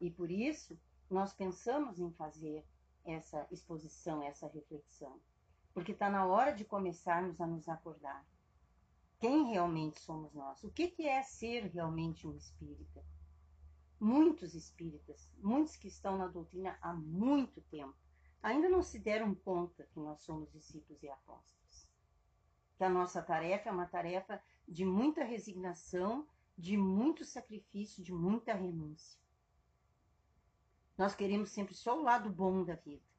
E 0.00 0.10
por 0.10 0.30
isso, 0.30 0.78
nós 1.10 1.32
pensamos 1.32 1.98
em 1.98 2.10
fazer 2.12 2.64
essa 3.04 3.46
exposição, 3.50 4.22
essa 4.22 4.46
reflexão. 4.46 5.20
Porque 5.72 5.92
está 5.92 6.10
na 6.10 6.26
hora 6.26 6.52
de 6.52 6.64
começarmos 6.64 7.40
a 7.40 7.46
nos 7.46 7.68
acordar 7.68 8.24
quem 9.20 9.50
realmente 9.50 10.00
somos 10.00 10.32
nós? 10.32 10.64
O 10.64 10.70
que, 10.70 10.88
que 10.88 11.06
é 11.06 11.22
ser 11.22 11.66
realmente 11.66 12.26
um 12.26 12.34
espírita? 12.34 13.04
Muitos 14.00 14.54
espíritas, 14.54 15.30
muitos 15.42 15.76
que 15.76 15.88
estão 15.88 16.16
na 16.16 16.26
doutrina 16.26 16.78
há 16.80 16.94
muito 16.94 17.60
tempo, 17.60 17.94
ainda 18.42 18.66
não 18.66 18.82
se 18.82 18.98
deram 18.98 19.34
conta 19.34 19.86
que 19.92 20.00
nós 20.00 20.22
somos 20.22 20.50
discípulos 20.50 21.02
e 21.02 21.08
apóstolos. 21.10 21.86
Que 22.78 22.84
a 22.84 22.88
nossa 22.88 23.20
tarefa 23.20 23.68
é 23.68 23.72
uma 23.72 23.84
tarefa 23.84 24.42
de 24.66 24.86
muita 24.86 25.22
resignação, 25.22 26.26
de 26.56 26.78
muito 26.78 27.22
sacrifício, 27.22 28.02
de 28.02 28.14
muita 28.14 28.54
renúncia. 28.54 29.20
Nós 30.96 31.14
queremos 31.14 31.50
sempre 31.50 31.74
só 31.74 31.98
o 31.98 32.02
lado 32.02 32.30
bom 32.30 32.64
da 32.64 32.74
vida. 32.74 33.09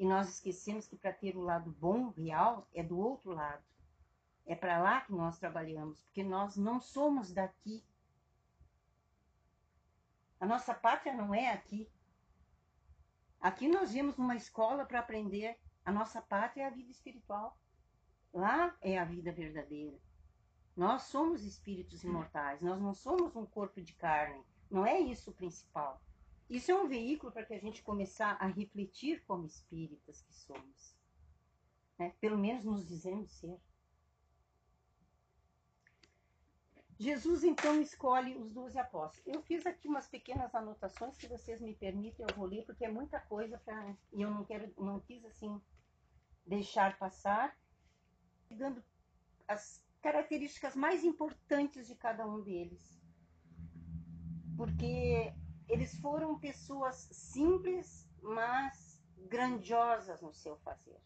E 0.00 0.06
nós 0.06 0.30
esquecemos 0.30 0.88
que 0.88 0.96
para 0.96 1.12
ter 1.12 1.36
o 1.36 1.42
lado 1.42 1.72
bom, 1.72 2.08
real, 2.08 2.66
é 2.72 2.82
do 2.82 2.98
outro 2.98 3.32
lado. 3.32 3.62
É 4.46 4.56
para 4.56 4.82
lá 4.82 5.02
que 5.02 5.12
nós 5.12 5.38
trabalhamos, 5.38 6.00
porque 6.00 6.24
nós 6.24 6.56
não 6.56 6.80
somos 6.80 7.30
daqui. 7.30 7.84
A 10.40 10.46
nossa 10.46 10.72
pátria 10.72 11.12
não 11.12 11.34
é 11.34 11.52
aqui. 11.52 11.86
Aqui 13.42 13.68
nós 13.68 13.92
vimos 13.92 14.16
uma 14.16 14.34
escola 14.34 14.86
para 14.86 15.00
aprender. 15.00 15.60
A 15.84 15.92
nossa 15.92 16.22
pátria 16.22 16.62
é 16.62 16.66
a 16.66 16.70
vida 16.70 16.90
espiritual. 16.90 17.60
Lá 18.32 18.74
é 18.80 18.98
a 18.98 19.04
vida 19.04 19.30
verdadeira. 19.30 20.00
Nós 20.74 21.02
somos 21.02 21.44
espíritos 21.44 22.02
imortais, 22.04 22.62
nós 22.62 22.80
não 22.80 22.94
somos 22.94 23.36
um 23.36 23.44
corpo 23.44 23.82
de 23.82 23.92
carne. 23.92 24.42
Não 24.70 24.86
é 24.86 24.98
isso 24.98 25.30
o 25.30 25.34
principal. 25.34 26.00
Isso 26.50 26.72
é 26.72 26.74
um 26.74 26.88
veículo 26.88 27.30
para 27.30 27.46
que 27.46 27.54
a 27.54 27.60
gente 27.60 27.80
começar 27.80 28.36
a 28.40 28.48
refletir 28.48 29.22
como 29.24 29.46
espíritas 29.46 30.20
que 30.20 30.34
somos. 30.34 30.96
Né? 31.96 32.12
Pelo 32.20 32.36
menos 32.36 32.64
nos 32.64 32.84
dizemos 32.84 33.30
ser. 33.30 33.56
Jesus 36.98 37.44
então 37.44 37.80
escolhe 37.80 38.36
os 38.36 38.50
doze 38.52 38.78
apóstolos. 38.78 39.26
Eu 39.26 39.40
fiz 39.42 39.64
aqui 39.64 39.86
umas 39.86 40.08
pequenas 40.08 40.52
anotações, 40.52 41.16
se 41.16 41.28
vocês 41.28 41.60
me 41.60 41.74
permitem, 41.74 42.26
eu 42.28 42.36
vou 42.36 42.46
ler, 42.46 42.66
porque 42.66 42.84
é 42.84 42.90
muita 42.90 43.20
coisa 43.20 43.62
e 44.12 44.20
eu 44.20 44.30
não 44.30 44.44
quero, 44.44 44.74
não 44.76 45.00
quis 45.00 45.24
assim 45.24 45.58
deixar 46.44 46.98
passar, 46.98 47.56
dando 48.50 48.84
as 49.46 49.82
características 50.02 50.74
mais 50.74 51.04
importantes 51.04 51.86
de 51.86 51.94
cada 51.94 52.26
um 52.26 52.42
deles, 52.42 53.00
porque 54.56 55.32
eles 55.70 55.94
foram 56.00 56.38
pessoas 56.38 57.08
simples, 57.12 58.08
mas 58.20 59.00
grandiosas 59.16 60.20
no 60.20 60.34
seu 60.34 60.56
fazer. 60.58 61.00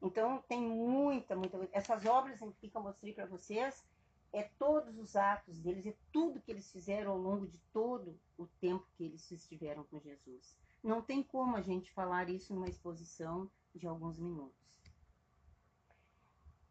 Então 0.00 0.42
tem 0.48 0.62
muita, 0.62 1.34
muita. 1.34 1.68
Essas 1.72 2.04
obras 2.06 2.38
que 2.38 2.70
eu 2.72 2.82
mostrei 2.82 3.12
para 3.12 3.26
vocês 3.26 3.84
é 4.32 4.42
todos 4.58 4.98
os 4.98 5.16
atos 5.16 5.58
deles, 5.58 5.86
é 5.86 5.96
tudo 6.12 6.40
que 6.40 6.50
eles 6.50 6.70
fizeram 6.70 7.12
ao 7.12 7.18
longo 7.18 7.46
de 7.46 7.58
todo 7.72 8.18
o 8.36 8.46
tempo 8.60 8.86
que 8.96 9.04
eles 9.04 9.30
estiveram 9.30 9.84
com 9.84 10.00
Jesus. 10.00 10.56
Não 10.82 11.02
tem 11.02 11.22
como 11.22 11.56
a 11.56 11.62
gente 11.62 11.92
falar 11.92 12.28
isso 12.28 12.54
numa 12.54 12.68
exposição 12.68 13.50
de 13.74 13.86
alguns 13.86 14.18
minutos. 14.18 14.64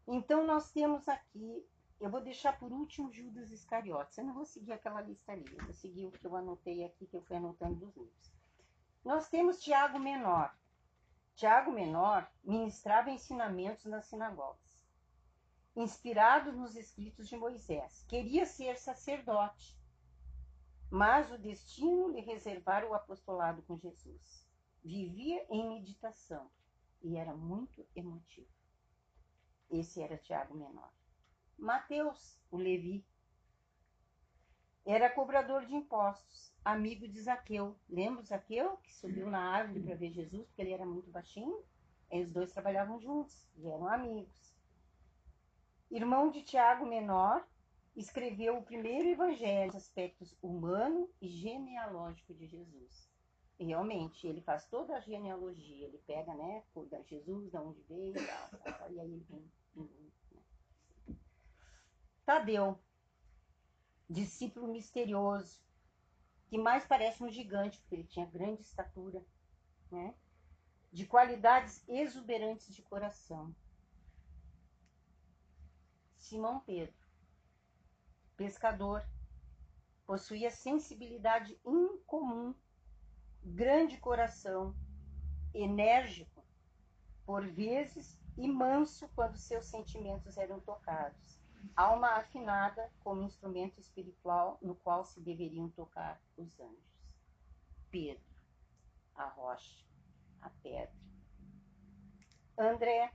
Então, 0.06 0.46
nós 0.46 0.70
temos 0.70 1.08
aqui, 1.08 1.66
eu 2.04 2.10
vou 2.10 2.20
deixar 2.20 2.58
por 2.58 2.72
último 2.72 3.12
Judas 3.12 3.50
Iscariotes. 3.50 4.18
Eu 4.18 4.24
não 4.24 4.34
vou 4.34 4.44
seguir 4.44 4.72
aquela 4.72 5.00
lista 5.00 5.32
ali, 5.32 5.46
eu 5.56 5.64
vou 5.64 5.72
seguir 5.72 6.06
o 6.06 6.12
que 6.12 6.26
eu 6.26 6.36
anotei 6.36 6.84
aqui, 6.84 7.06
que 7.06 7.16
eu 7.16 7.22
fui 7.22 7.36
anotando 7.36 7.76
dos 7.76 7.96
livros. 7.96 8.32
Nós 9.04 9.28
temos 9.28 9.60
Tiago 9.60 9.98
Menor. 9.98 10.56
Tiago 11.34 11.72
Menor 11.72 12.30
ministrava 12.44 13.10
ensinamentos 13.10 13.84
nas 13.86 14.06
sinagogas 14.06 14.64
inspirado 15.76 16.52
nos 16.52 16.76
escritos 16.76 17.28
de 17.28 17.36
Moisés. 17.36 18.04
Queria 18.08 18.46
ser 18.46 18.78
sacerdote, 18.78 19.76
mas 20.90 21.30
o 21.32 21.38
destino 21.38 22.08
lhe 22.08 22.20
reservara 22.20 22.88
o 22.88 22.94
apostolado 22.94 23.62
com 23.62 23.76
Jesus. 23.76 24.46
Vivia 24.84 25.44
em 25.50 25.68
meditação 25.68 26.48
e 27.02 27.16
era 27.16 27.34
muito 27.34 27.84
emotivo. 27.96 28.48
Esse 29.70 30.00
era 30.00 30.16
Tiago 30.16 30.54
Menor. 30.54 30.92
Mateus, 31.58 32.38
o 32.50 32.56
Levi, 32.56 33.04
era 34.86 35.08
cobrador 35.08 35.64
de 35.64 35.74
impostos, 35.74 36.52
amigo 36.64 37.08
de 37.08 37.20
Zaqueu. 37.20 37.76
Lembra 37.88 38.22
o 38.22 38.26
Zaqueu, 38.26 38.76
que 38.78 38.94
subiu 38.94 39.30
na 39.30 39.40
árvore 39.40 39.80
para 39.80 39.94
ver 39.94 40.12
Jesus, 40.12 40.46
porque 40.46 40.62
ele 40.62 40.72
era 40.72 40.84
muito 40.84 41.10
baixinho? 41.10 41.64
Eles 42.10 42.30
dois 42.30 42.52
trabalhavam 42.52 43.00
juntos 43.00 43.48
e 43.56 43.66
eram 43.66 43.88
amigos 43.88 44.54
irmão 45.96 46.28
de 46.28 46.42
Tiago 46.42 46.84
Menor, 46.84 47.46
escreveu 47.94 48.58
o 48.58 48.64
primeiro 48.64 49.08
evangelho 49.08 49.76
aspectos 49.76 50.36
humano 50.42 51.08
e 51.22 51.28
genealógico 51.28 52.34
de 52.34 52.46
Jesus. 52.46 53.08
Realmente, 53.60 54.26
ele 54.26 54.40
faz 54.40 54.66
toda 54.66 54.96
a 54.96 55.00
genealogia, 55.00 55.86
ele 55.86 55.98
pega, 55.98 56.34
né, 56.34 56.64
da 56.90 57.00
Jesus, 57.02 57.48
de 57.48 57.56
onde 57.56 57.80
veio, 57.82 58.12
e 58.90 59.00
aí 59.00 59.24
ele. 59.30 60.13
Tadeu, 62.24 62.80
discípulo 64.08 64.68
misterioso, 64.68 65.62
que 66.46 66.56
mais 66.56 66.86
parece 66.86 67.22
um 67.22 67.30
gigante, 67.30 67.78
porque 67.80 67.96
ele 67.96 68.04
tinha 68.04 68.24
grande 68.24 68.62
estatura, 68.62 69.24
né, 69.90 70.14
de 70.90 71.06
qualidades 71.06 71.82
exuberantes 71.86 72.74
de 72.74 72.82
coração. 72.82 73.54
Simão 76.16 76.60
Pedro, 76.60 76.94
pescador, 78.36 79.06
possuía 80.06 80.50
sensibilidade 80.50 81.58
incomum, 81.64 82.54
grande 83.42 83.98
coração, 83.98 84.74
enérgico, 85.52 86.42
por 87.26 87.46
vezes, 87.46 88.18
e 88.36 88.48
manso 88.48 89.08
quando 89.14 89.36
seus 89.36 89.66
sentimentos 89.66 90.36
eram 90.36 90.58
tocados. 90.60 91.43
Alma 91.76 92.08
afinada 92.16 92.90
como 93.00 93.22
instrumento 93.22 93.80
espiritual 93.80 94.58
no 94.62 94.74
qual 94.74 95.04
se 95.04 95.20
deveriam 95.20 95.68
tocar 95.70 96.20
os 96.36 96.58
anjos. 96.60 97.02
Pedro, 97.90 98.24
a 99.14 99.26
rocha, 99.28 99.84
a 100.40 100.50
pedra. 100.50 100.94
André, 102.56 103.12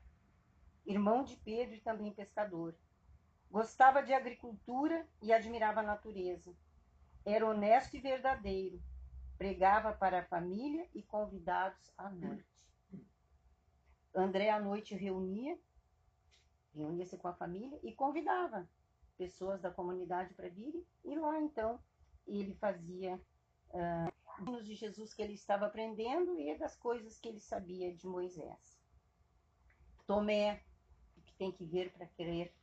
irmão 0.85 1.23
de 1.23 1.35
Pedro 1.37 1.75
e 1.75 1.81
também 1.81 2.13
pescador 2.13 2.75
Gostava 3.51 4.03
de 4.03 4.13
agricultura 4.13 5.07
e 5.23 5.33
admirava 5.33 5.79
a 5.79 5.83
natureza. 5.83 6.55
Era 7.25 7.47
honesto 7.47 7.95
e 7.95 7.99
verdadeiro. 7.99 8.79
Pregava 9.37 9.91
para 9.91 10.19
a 10.19 10.25
família 10.25 10.87
e 10.93 11.01
convidados 11.01 11.91
à 11.97 12.09
noite. 12.09 12.45
André 14.13 14.51
à 14.51 14.59
noite 14.59 14.93
reunia, 14.93 15.57
reunia-se 16.73 17.17
com 17.17 17.27
a 17.27 17.33
família 17.33 17.79
e 17.83 17.93
convidava 17.93 18.67
pessoas 19.17 19.61
da 19.61 19.71
comunidade 19.71 20.33
para 20.33 20.49
virem. 20.49 20.85
E 21.03 21.17
lá 21.17 21.39
então 21.39 21.79
ele 22.27 22.53
fazia 22.55 23.19
uh, 23.71 24.63
de 24.63 24.75
Jesus 24.75 25.13
que 25.13 25.21
ele 25.21 25.33
estava 25.33 25.65
aprendendo 25.65 26.39
e 26.39 26.57
das 26.57 26.75
coisas 26.75 27.19
que 27.19 27.27
ele 27.27 27.39
sabia 27.39 27.93
de 27.93 28.07
Moisés. 28.07 28.79
Tomé, 30.05 30.63
que 31.23 31.33
tem 31.35 31.51
que 31.51 31.65
ver 31.65 31.91
para 31.91 32.07
crer, 32.07 32.53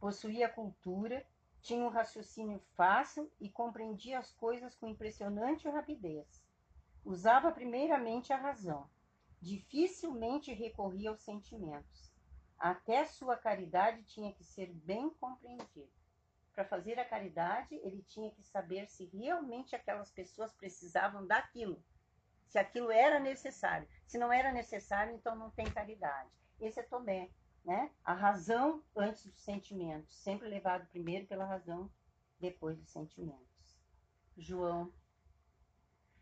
Possuía 0.00 0.48
cultura, 0.48 1.26
tinha 1.60 1.84
um 1.84 1.90
raciocínio 1.90 2.58
fácil 2.74 3.30
e 3.38 3.50
compreendia 3.50 4.18
as 4.18 4.32
coisas 4.32 4.74
com 4.74 4.88
impressionante 4.88 5.68
rapidez. 5.68 6.42
Usava 7.04 7.52
primeiramente 7.52 8.32
a 8.32 8.38
razão. 8.38 8.88
Dificilmente 9.42 10.54
recorria 10.54 11.10
aos 11.10 11.20
sentimentos. 11.20 12.09
Até 12.60 13.04
sua 13.06 13.36
caridade 13.36 14.04
tinha 14.04 14.32
que 14.32 14.44
ser 14.44 14.72
bem 14.72 15.10
compreendida. 15.18 15.90
Para 16.52 16.64
fazer 16.64 17.00
a 17.00 17.04
caridade, 17.04 17.74
ele 17.74 18.04
tinha 18.06 18.30
que 18.30 18.44
saber 18.44 18.86
se 18.86 19.06
realmente 19.06 19.74
aquelas 19.74 20.12
pessoas 20.12 20.52
precisavam 20.52 21.26
daquilo, 21.26 21.82
se 22.46 22.58
aquilo 22.58 22.92
era 22.92 23.18
necessário. 23.18 23.88
Se 24.06 24.18
não 24.18 24.32
era 24.32 24.52
necessário, 24.52 25.14
então 25.14 25.34
não 25.34 25.50
tem 25.50 25.68
caridade. 25.72 26.30
Esse 26.60 26.80
é 26.80 26.82
Tomé 26.82 27.30
né? 27.64 27.90
A 28.04 28.14
razão 28.14 28.82
antes 28.96 29.26
dos 29.26 29.42
sentimentos, 29.42 30.16
sempre 30.16 30.48
levado 30.48 30.86
primeiro 30.88 31.26
pela 31.26 31.44
razão, 31.44 31.90
depois 32.38 32.78
dos 32.78 32.90
sentimentos. 32.90 33.78
João, 34.36 34.92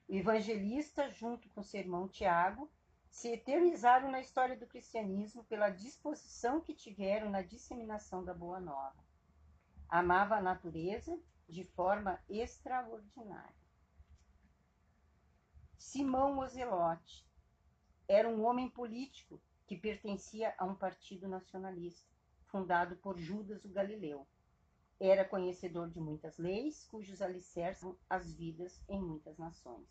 o 0.09 0.15
evangelista, 0.15 1.09
junto 1.11 1.49
com 1.51 1.63
seu 1.63 1.81
irmão 1.81 2.09
Tiago, 2.09 2.71
se 3.11 3.29
eternizaram 3.29 4.11
na 4.11 4.21
história 4.21 4.57
do 4.57 4.67
cristianismo 4.67 5.45
pela 5.45 5.71
disposição 5.71 6.61
que 6.61 6.75
tiveram 6.75 7.31
na 7.31 7.43
disseminação 7.43 8.25
da 8.25 8.35
boa 8.35 8.61
nova. 8.61 9.05
Amava 9.89 10.37
a 10.37 10.43
natureza 10.43 11.19
de 11.49 11.65
forma 11.65 12.23
extraordinária. 12.29 13.57
Simão 15.79 16.39
Ozelote 16.39 17.27
era 18.07 18.29
um 18.29 18.45
homem 18.45 18.69
político 18.69 19.41
que 19.67 19.77
pertencia 19.77 20.55
a 20.59 20.65
um 20.65 20.75
partido 20.75 21.29
nacionalista, 21.29 22.09
fundado 22.47 22.97
por 22.97 23.19
Judas 23.19 23.65
o 23.65 23.69
Galileu. 23.69 24.27
Era 25.01 25.25
conhecedor 25.25 25.91
de 25.91 26.01
muitas 26.01 26.39
leis, 26.39 26.85
cujos 26.85 27.23
alicerces 27.23 27.95
as 28.09 28.33
vidas 28.33 28.83
em 28.89 29.01
muitas 29.01 29.39
nações. 29.39 29.89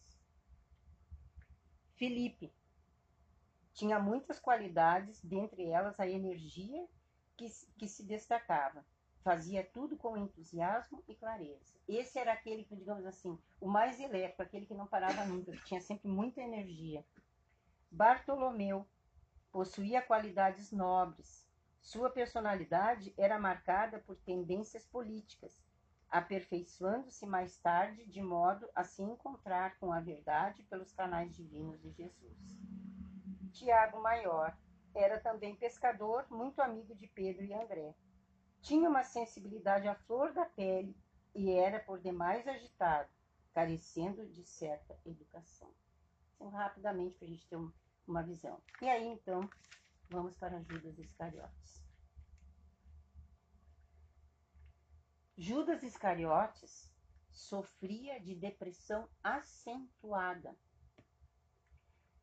Filipe 1.96 2.54
tinha 3.78 4.00
muitas 4.00 4.40
qualidades, 4.40 5.22
dentre 5.24 5.70
elas 5.70 6.00
a 6.00 6.08
energia 6.08 6.84
que, 7.38 7.48
que 7.78 7.88
se 7.88 8.04
destacava. 8.04 8.84
Fazia 9.24 9.64
tudo 9.64 9.96
com 9.96 10.18
entusiasmo 10.18 11.04
e 11.08 11.14
clareza. 11.14 11.76
Esse 11.88 12.18
era 12.18 12.34
aquele 12.34 12.64
que, 12.64 12.76
digamos 12.76 13.06
assim, 13.06 13.38
o 13.62 13.68
mais 13.68 14.00
elétrico, 14.00 14.42
aquele 14.42 14.66
que 14.66 14.74
não 14.74 14.88
parava 14.88 15.26
nunca, 15.26 15.52
que 15.52 15.64
tinha 15.64 15.80
sempre 15.80 16.10
muita 16.10 16.42
energia. 16.42 17.06
Bartolomeu 17.92 18.84
Possuía 19.52 20.02
qualidades 20.02 20.72
nobres. 20.72 21.48
Sua 21.80 22.10
personalidade 22.10 23.14
era 23.16 23.40
marcada 23.40 24.00
por 24.00 24.16
tendências 24.18 24.86
políticas, 24.86 25.64
aperfeiçoando-se 26.10 27.26
mais 27.26 27.58
tarde 27.58 28.06
de 28.06 28.22
modo 28.22 28.68
a 28.76 28.84
se 28.84 29.02
encontrar 29.02 29.78
com 29.80 29.94
a 29.94 30.00
verdade 30.00 30.64
pelos 30.64 30.92
canais 30.92 31.36
divinos 31.36 31.80
de 31.82 31.92
Jesus. 31.92 32.87
Tiago 33.58 34.00
Maior 34.00 34.56
era 34.94 35.20
também 35.20 35.56
pescador, 35.56 36.28
muito 36.30 36.62
amigo 36.62 36.94
de 36.94 37.08
Pedro 37.08 37.44
e 37.44 37.54
André. 37.54 37.96
Tinha 38.62 38.88
uma 38.88 39.04
sensibilidade 39.04 39.88
à 39.88 39.96
flor 39.96 40.32
da 40.32 40.46
pele 40.46 40.96
e 41.34 41.52
era 41.52 41.80
por 41.80 42.00
demais 42.00 42.48
agitado, 42.48 43.10
carecendo 43.54 44.28
de 44.28 44.46
certa 44.46 45.00
educação. 45.06 45.74
Então, 46.36 46.50
rapidamente, 46.50 47.18
para 47.18 47.28
a 47.28 47.30
gente 47.30 47.48
ter 47.48 47.58
um, 47.58 47.72
uma 48.08 48.22
visão. 48.22 48.62
E 48.80 48.88
aí, 48.88 49.08
então, 49.08 49.50
vamos 50.10 50.36
para 50.36 50.62
Judas 50.62 50.98
Iscariotes. 51.00 51.84
Judas 55.36 55.82
Iscariotes 55.82 56.92
sofria 57.32 58.20
de 58.20 58.36
depressão 58.36 59.08
acentuada. 59.24 60.56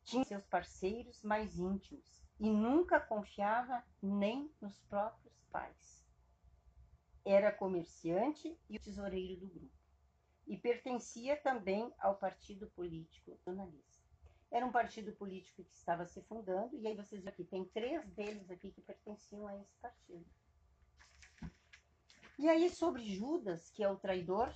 Tinha 0.05 0.23
seus 0.23 0.45
parceiros 0.45 1.21
mais 1.23 1.57
íntimos 1.57 2.23
e 2.39 2.49
nunca 2.49 2.99
confiava 2.99 3.83
nem 4.01 4.51
nos 4.61 4.79
próprios 4.83 5.33
pais. 5.51 6.05
Era 7.25 7.51
comerciante 7.51 8.57
e 8.69 8.77
tesoureiro 8.77 9.37
do 9.37 9.47
grupo. 9.47 9.75
E 10.45 10.55
pertencia 10.55 11.35
também 11.35 11.91
ao 11.97 12.15
partido 12.15 12.67
político 12.67 13.35
jornalista. 13.43 14.05
Era 14.51 14.65
um 14.65 14.71
partido 14.71 15.11
político 15.13 15.63
que 15.63 15.75
estava 15.75 16.05
se 16.05 16.21
fundando, 16.21 16.77
e 16.77 16.87
aí 16.87 16.95
vocês 16.95 17.25
aqui, 17.25 17.43
tem 17.43 17.65
três 17.65 18.07
deles 18.11 18.49
aqui 18.51 18.71
que 18.71 18.81
pertenciam 18.81 19.47
a 19.47 19.57
esse 19.57 19.75
partido. 19.77 20.25
E 22.37 22.47
aí, 22.47 22.69
sobre 22.69 23.03
Judas, 23.03 23.71
que 23.71 23.83
é 23.83 23.89
o 23.89 23.97
traidor, 23.97 24.53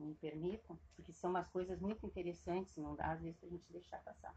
me 0.00 0.14
permitam, 0.14 0.78
porque 0.96 1.12
são 1.12 1.30
umas 1.30 1.48
coisas 1.48 1.80
muito 1.80 2.06
interessantes, 2.06 2.76
não 2.76 2.94
dá 2.94 3.12
às 3.12 3.20
vezes 3.20 3.38
para 3.38 3.48
a 3.48 3.52
gente 3.52 3.72
deixar 3.72 4.02
passar. 4.02 4.34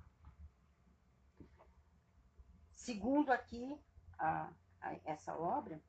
Segundo 2.71 3.31
aqui 3.31 3.77
a, 4.17 4.53
a, 4.81 4.93
essa 5.03 5.37
obra, 5.37 5.81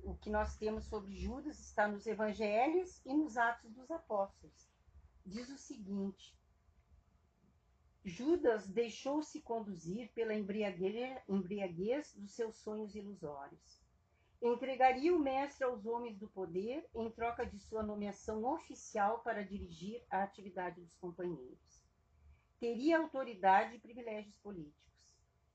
o 0.00 0.14
que 0.14 0.30
nós 0.30 0.56
temos 0.56 0.84
sobre 0.84 1.16
Judas 1.16 1.58
está 1.58 1.88
nos 1.88 2.06
evangelhos 2.06 3.00
e 3.04 3.14
nos 3.14 3.36
Atos 3.36 3.72
dos 3.72 3.90
Apóstolos. 3.90 4.68
Diz 5.24 5.48
o 5.48 5.58
seguinte: 5.58 6.36
Judas 8.04 8.68
deixou-se 8.68 9.40
conduzir 9.40 10.12
pela 10.12 10.34
embriaguez 10.34 12.14
dos 12.14 12.32
seus 12.32 12.56
sonhos 12.58 12.94
ilusórios. 12.94 13.85
Entregaria 14.42 15.14
o 15.14 15.18
mestre 15.18 15.64
aos 15.64 15.86
homens 15.86 16.18
do 16.18 16.28
poder 16.28 16.88
em 16.94 17.10
troca 17.10 17.44
de 17.44 17.58
sua 17.58 17.82
nomeação 17.82 18.44
oficial 18.44 19.20
para 19.20 19.44
dirigir 19.44 20.02
a 20.10 20.22
atividade 20.22 20.80
dos 20.80 20.94
companheiros. 20.96 21.84
Teria 22.60 22.98
autoridade 22.98 23.76
e 23.76 23.80
privilégios 23.80 24.36
políticos 24.38 24.86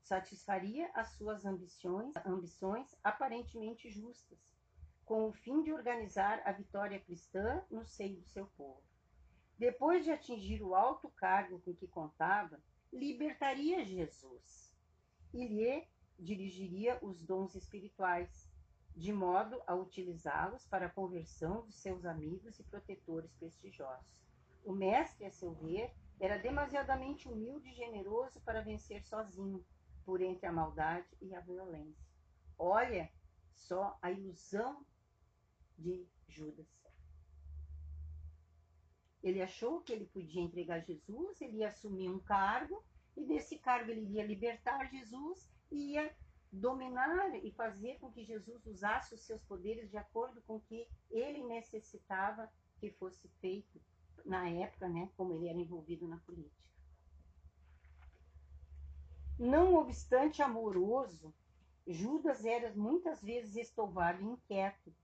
satisfaria 0.02 0.90
as 0.94 1.08
suas 1.12 1.44
ambições, 1.44 2.14
ambições 2.26 2.94
aparentemente 3.02 3.90
justas, 3.90 4.38
com 5.04 5.28
o 5.28 5.32
fim 5.32 5.62
de 5.62 5.72
organizar 5.72 6.42
a 6.44 6.52
vitória 6.52 7.00
cristã 7.00 7.64
no 7.70 7.84
seio 7.84 8.20
do 8.20 8.26
seu 8.26 8.46
povo. 8.48 8.82
Depois 9.58 10.04
de 10.04 10.10
atingir 10.10 10.62
o 10.62 10.74
alto 10.74 11.08
cargo 11.10 11.60
com 11.60 11.74
que 11.74 11.86
contava, 11.86 12.60
libertaria 12.92 13.84
Jesus 13.84 14.74
e 15.32 15.46
lhe 15.46 15.88
dirigiria 16.18 16.98
os 17.00 17.22
dons 17.22 17.54
espirituais, 17.54 18.51
de 18.96 19.12
modo 19.12 19.60
a 19.66 19.74
utilizá-los 19.74 20.66
para 20.66 20.86
a 20.86 20.90
conversão 20.90 21.66
de 21.66 21.72
seus 21.72 22.04
amigos 22.04 22.58
e 22.58 22.64
protetores 22.64 23.32
prestigiosos. 23.34 24.06
O 24.64 24.72
mestre, 24.72 25.24
a 25.26 25.30
seu 25.30 25.54
ver, 25.54 25.92
era 26.20 26.38
demasiadamente 26.38 27.28
humilde 27.28 27.68
e 27.68 27.74
generoso 27.74 28.40
para 28.42 28.60
vencer 28.60 29.02
sozinho 29.04 29.64
por 30.04 30.20
entre 30.20 30.46
a 30.46 30.52
maldade 30.52 31.08
e 31.20 31.34
a 31.34 31.40
violência. 31.40 32.06
Olha 32.58 33.10
só 33.54 33.98
a 34.00 34.10
ilusão 34.10 34.84
de 35.78 36.06
Judas. 36.28 36.66
Ele 39.22 39.40
achou 39.40 39.80
que 39.80 39.92
ele 39.92 40.06
podia 40.06 40.42
entregar 40.42 40.80
Jesus, 40.80 41.40
ele 41.40 41.58
ia 41.58 41.68
assumir 41.68 42.08
um 42.08 42.18
cargo, 42.18 42.84
e 43.16 43.24
desse 43.24 43.58
cargo 43.58 43.90
ele 43.90 44.02
iria 44.02 44.26
libertar 44.26 44.90
Jesus 44.90 45.50
e 45.70 45.92
ia 45.92 46.14
dominar 46.52 47.34
e 47.42 47.50
fazer 47.52 47.98
com 47.98 48.12
que 48.12 48.24
Jesus 48.24 48.66
usasse 48.66 49.14
os 49.14 49.22
seus 49.22 49.42
poderes 49.44 49.90
de 49.90 49.96
acordo 49.96 50.42
com 50.42 50.56
o 50.56 50.60
que 50.60 50.86
ele 51.10 51.42
necessitava 51.44 52.52
que 52.78 52.90
fosse 52.90 53.26
feito 53.40 53.80
na 54.24 54.48
época, 54.48 54.88
né, 54.88 55.10
como 55.16 55.32
ele 55.32 55.48
era 55.48 55.58
envolvido 55.58 56.06
na 56.06 56.18
política. 56.18 56.62
Não 59.38 59.74
obstante 59.74 60.42
amoroso, 60.42 61.34
Judas 61.86 62.44
era 62.44 62.72
muitas 62.74 63.22
vezes 63.22 63.56
estovado 63.56 64.22
e 64.22 64.26
inquieto. 64.26 64.94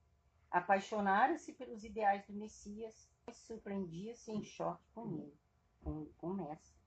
Apaixonara-se 0.50 1.52
pelos 1.54 1.82
ideais 1.82 2.24
do 2.26 2.34
Messias 2.34 3.10
e 3.26 3.34
surpreendia-se 3.34 4.30
em 4.30 4.42
choque 4.44 4.84
com 4.94 5.10
ele, 5.12 5.38
com, 5.82 6.06
com 6.18 6.28
o 6.28 6.34
Mestre. 6.34 6.78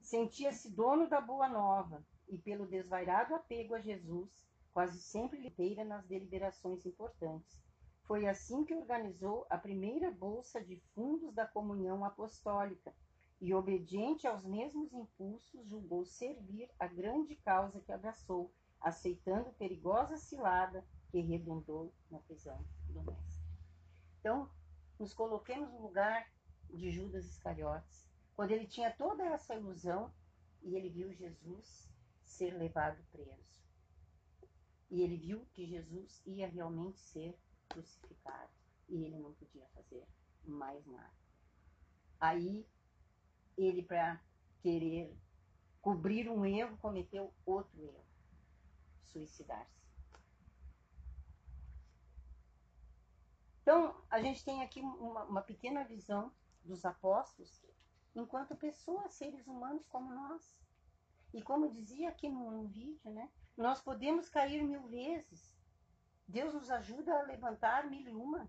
Sentia-se 0.00 0.70
dono 0.70 1.08
da 1.08 1.20
boa 1.20 1.48
nova 1.48 2.04
e, 2.32 2.38
pelo 2.38 2.66
desvairado 2.66 3.34
apego 3.34 3.74
a 3.74 3.80
Jesus, 3.80 4.42
quase 4.72 5.00
sempre 5.02 5.38
liteira 5.38 5.84
nas 5.84 6.06
deliberações 6.06 6.86
importantes. 6.86 7.62
Foi 8.04 8.26
assim 8.26 8.64
que 8.64 8.74
organizou 8.74 9.46
a 9.50 9.58
primeira 9.58 10.10
bolsa 10.10 10.64
de 10.64 10.76
fundos 10.94 11.34
da 11.34 11.46
comunhão 11.46 12.04
apostólica, 12.04 12.92
e, 13.38 13.52
obediente 13.52 14.26
aos 14.26 14.44
mesmos 14.44 14.92
impulsos, 14.94 15.68
julgou 15.68 16.06
servir 16.06 16.70
a 16.78 16.86
grande 16.86 17.34
causa 17.36 17.80
que 17.80 17.92
abraçou, 17.92 18.50
aceitando 18.80 19.52
perigosa 19.58 20.16
cilada 20.16 20.84
que 21.10 21.20
redundou 21.20 21.92
na 22.08 22.18
prisão 22.20 22.64
do 22.88 23.02
Mestre. 23.02 23.44
Então, 24.20 24.48
nos 24.98 25.12
coloquemos 25.12 25.70
no 25.72 25.82
lugar 25.82 26.32
de 26.70 26.90
Judas 26.92 27.26
Iscariotes, 27.26 28.08
quando 28.36 28.52
ele 28.52 28.66
tinha 28.66 28.92
toda 28.92 29.24
essa 29.24 29.56
ilusão 29.56 30.10
e 30.62 30.76
ele 30.76 30.88
viu 30.88 31.12
Jesus 31.12 31.91
ser 32.32 32.54
levado 32.54 33.02
preso. 33.12 33.62
E 34.90 35.02
ele 35.02 35.16
viu 35.16 35.46
que 35.52 35.66
Jesus 35.66 36.22
ia 36.26 36.48
realmente 36.48 37.00
ser 37.00 37.38
crucificado 37.68 38.52
e 38.88 39.04
ele 39.04 39.18
não 39.18 39.32
podia 39.34 39.66
fazer 39.68 40.06
mais 40.44 40.84
nada. 40.86 41.14
Aí 42.20 42.66
ele, 43.56 43.82
para 43.82 44.20
querer 44.60 45.16
cobrir 45.80 46.28
um 46.28 46.44
erro, 46.44 46.76
cometeu 46.78 47.32
outro 47.44 47.82
erro: 47.82 48.04
suicidar-se. 49.06 49.82
Então, 53.62 54.02
a 54.10 54.20
gente 54.20 54.44
tem 54.44 54.62
aqui 54.62 54.80
uma, 54.80 55.24
uma 55.24 55.42
pequena 55.42 55.84
visão 55.84 56.32
dos 56.64 56.84
apóstolos 56.84 57.62
enquanto 58.14 58.56
pessoas, 58.56 59.14
seres 59.14 59.46
humanos 59.46 59.86
como 59.86 60.12
nós. 60.12 60.61
E 61.32 61.42
como 61.42 61.70
dizia 61.70 62.10
aqui 62.10 62.28
no, 62.28 62.50
no, 62.50 62.68
vídeo, 62.68 63.10
né? 63.10 63.28
Nós 63.56 63.80
podemos 63.80 64.28
cair 64.28 64.62
mil 64.62 64.86
vezes. 64.88 65.54
Deus 66.28 66.52
nos 66.54 66.70
ajuda 66.70 67.14
a 67.18 67.22
levantar 67.22 67.88
mil 67.88 68.06
e 68.06 68.14
uma. 68.14 68.48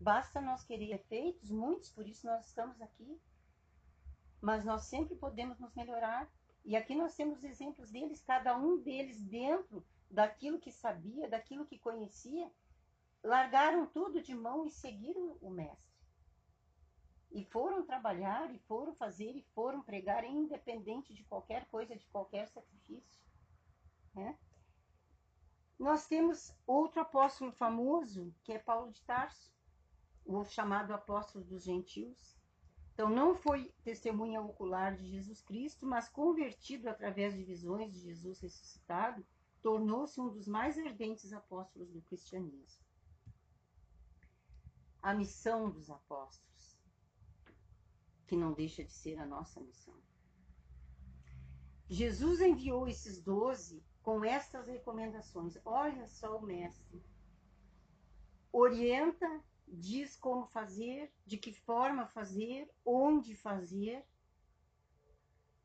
Basta 0.00 0.40
nós 0.40 0.64
querer 0.64 0.92
efeitos, 0.92 1.50
muitos, 1.50 1.90
por 1.90 2.06
isso 2.06 2.26
nós 2.26 2.46
estamos 2.46 2.80
aqui. 2.80 3.20
Mas 4.40 4.64
nós 4.64 4.84
sempre 4.84 5.16
podemos 5.16 5.58
nos 5.58 5.74
melhorar. 5.74 6.30
E 6.64 6.76
aqui 6.76 6.94
nós 6.94 7.14
temos 7.14 7.42
exemplos 7.42 7.90
deles, 7.90 8.22
cada 8.22 8.56
um 8.56 8.78
deles 8.78 9.22
dentro 9.22 9.84
daquilo 10.10 10.60
que 10.60 10.70
sabia, 10.70 11.28
daquilo 11.28 11.66
que 11.66 11.78
conhecia, 11.78 12.50
largaram 13.22 13.86
tudo 13.86 14.22
de 14.22 14.34
mão 14.34 14.66
e 14.66 14.70
seguiram 14.70 15.36
o 15.40 15.50
mestre. 15.50 15.97
E 17.30 17.44
foram 17.44 17.84
trabalhar, 17.84 18.52
e 18.54 18.58
foram 18.60 18.94
fazer, 18.94 19.36
e 19.36 19.42
foram 19.54 19.82
pregar, 19.82 20.24
independente 20.24 21.12
de 21.12 21.24
qualquer 21.24 21.66
coisa, 21.66 21.96
de 21.96 22.06
qualquer 22.06 22.48
sacrifício. 22.48 23.20
Né? 24.14 24.38
Nós 25.78 26.06
temos 26.06 26.52
outro 26.66 27.00
apóstolo 27.00 27.52
famoso, 27.52 28.34
que 28.42 28.52
é 28.52 28.58
Paulo 28.58 28.90
de 28.90 29.02
Tarso 29.02 29.52
o 30.28 30.44
chamado 30.44 30.92
apóstolo 30.92 31.42
dos 31.42 31.64
gentios. 31.64 32.36
Então, 32.92 33.08
não 33.08 33.34
foi 33.34 33.72
testemunha 33.82 34.42
ocular 34.42 34.94
de 34.94 35.08
Jesus 35.08 35.40
Cristo, 35.40 35.86
mas 35.86 36.08
convertido 36.08 36.88
através 36.88 37.34
de 37.34 37.44
visões 37.44 37.90
de 37.92 38.00
Jesus 38.00 38.38
ressuscitado, 38.40 39.24
tornou-se 39.62 40.20
um 40.20 40.28
dos 40.28 40.46
mais 40.46 40.76
ardentes 40.76 41.32
apóstolos 41.32 41.90
do 41.90 42.02
cristianismo. 42.02 42.84
A 45.00 45.14
missão 45.14 45.70
dos 45.70 45.90
apóstolos, 45.90 46.57
que 48.28 48.36
não 48.36 48.52
deixa 48.52 48.84
de 48.84 48.92
ser 48.92 49.18
a 49.18 49.26
nossa 49.26 49.58
missão. 49.60 49.96
Jesus 51.88 52.40
enviou 52.42 52.86
esses 52.86 53.20
doze 53.22 53.82
com 54.02 54.22
estas 54.22 54.66
recomendações. 54.66 55.56
Olha 55.64 56.06
só 56.06 56.36
o 56.36 56.42
mestre. 56.42 57.02
Orienta 58.52 59.42
diz 59.66 60.14
como 60.16 60.46
fazer, 60.46 61.10
de 61.26 61.38
que 61.38 61.52
forma 61.52 62.06
fazer, 62.06 62.70
onde 62.84 63.34
fazer 63.34 64.04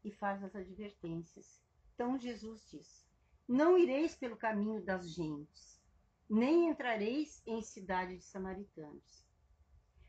e 0.03 0.09
faz 0.09 0.41
as 0.43 0.55
advertências. 0.55 1.61
Então 1.93 2.17
Jesus 2.17 2.65
diz: 2.69 3.05
Não 3.45 3.77
ireis 3.77 4.15
pelo 4.15 4.37
caminho 4.37 4.81
das 4.81 5.13
gentes, 5.13 5.81
nem 6.29 6.69
entrareis 6.69 7.41
em 7.45 7.61
cidade 7.61 8.17
de 8.17 8.23
samaritanos, 8.23 9.22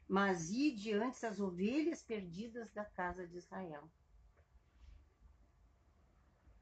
mas 0.08 0.50
ide 0.50 0.92
antes 0.92 1.22
as 1.24 1.40
ovelhas 1.40 2.02
perdidas 2.02 2.70
da 2.72 2.84
casa 2.84 3.26
de 3.26 3.36
Israel. 3.36 3.90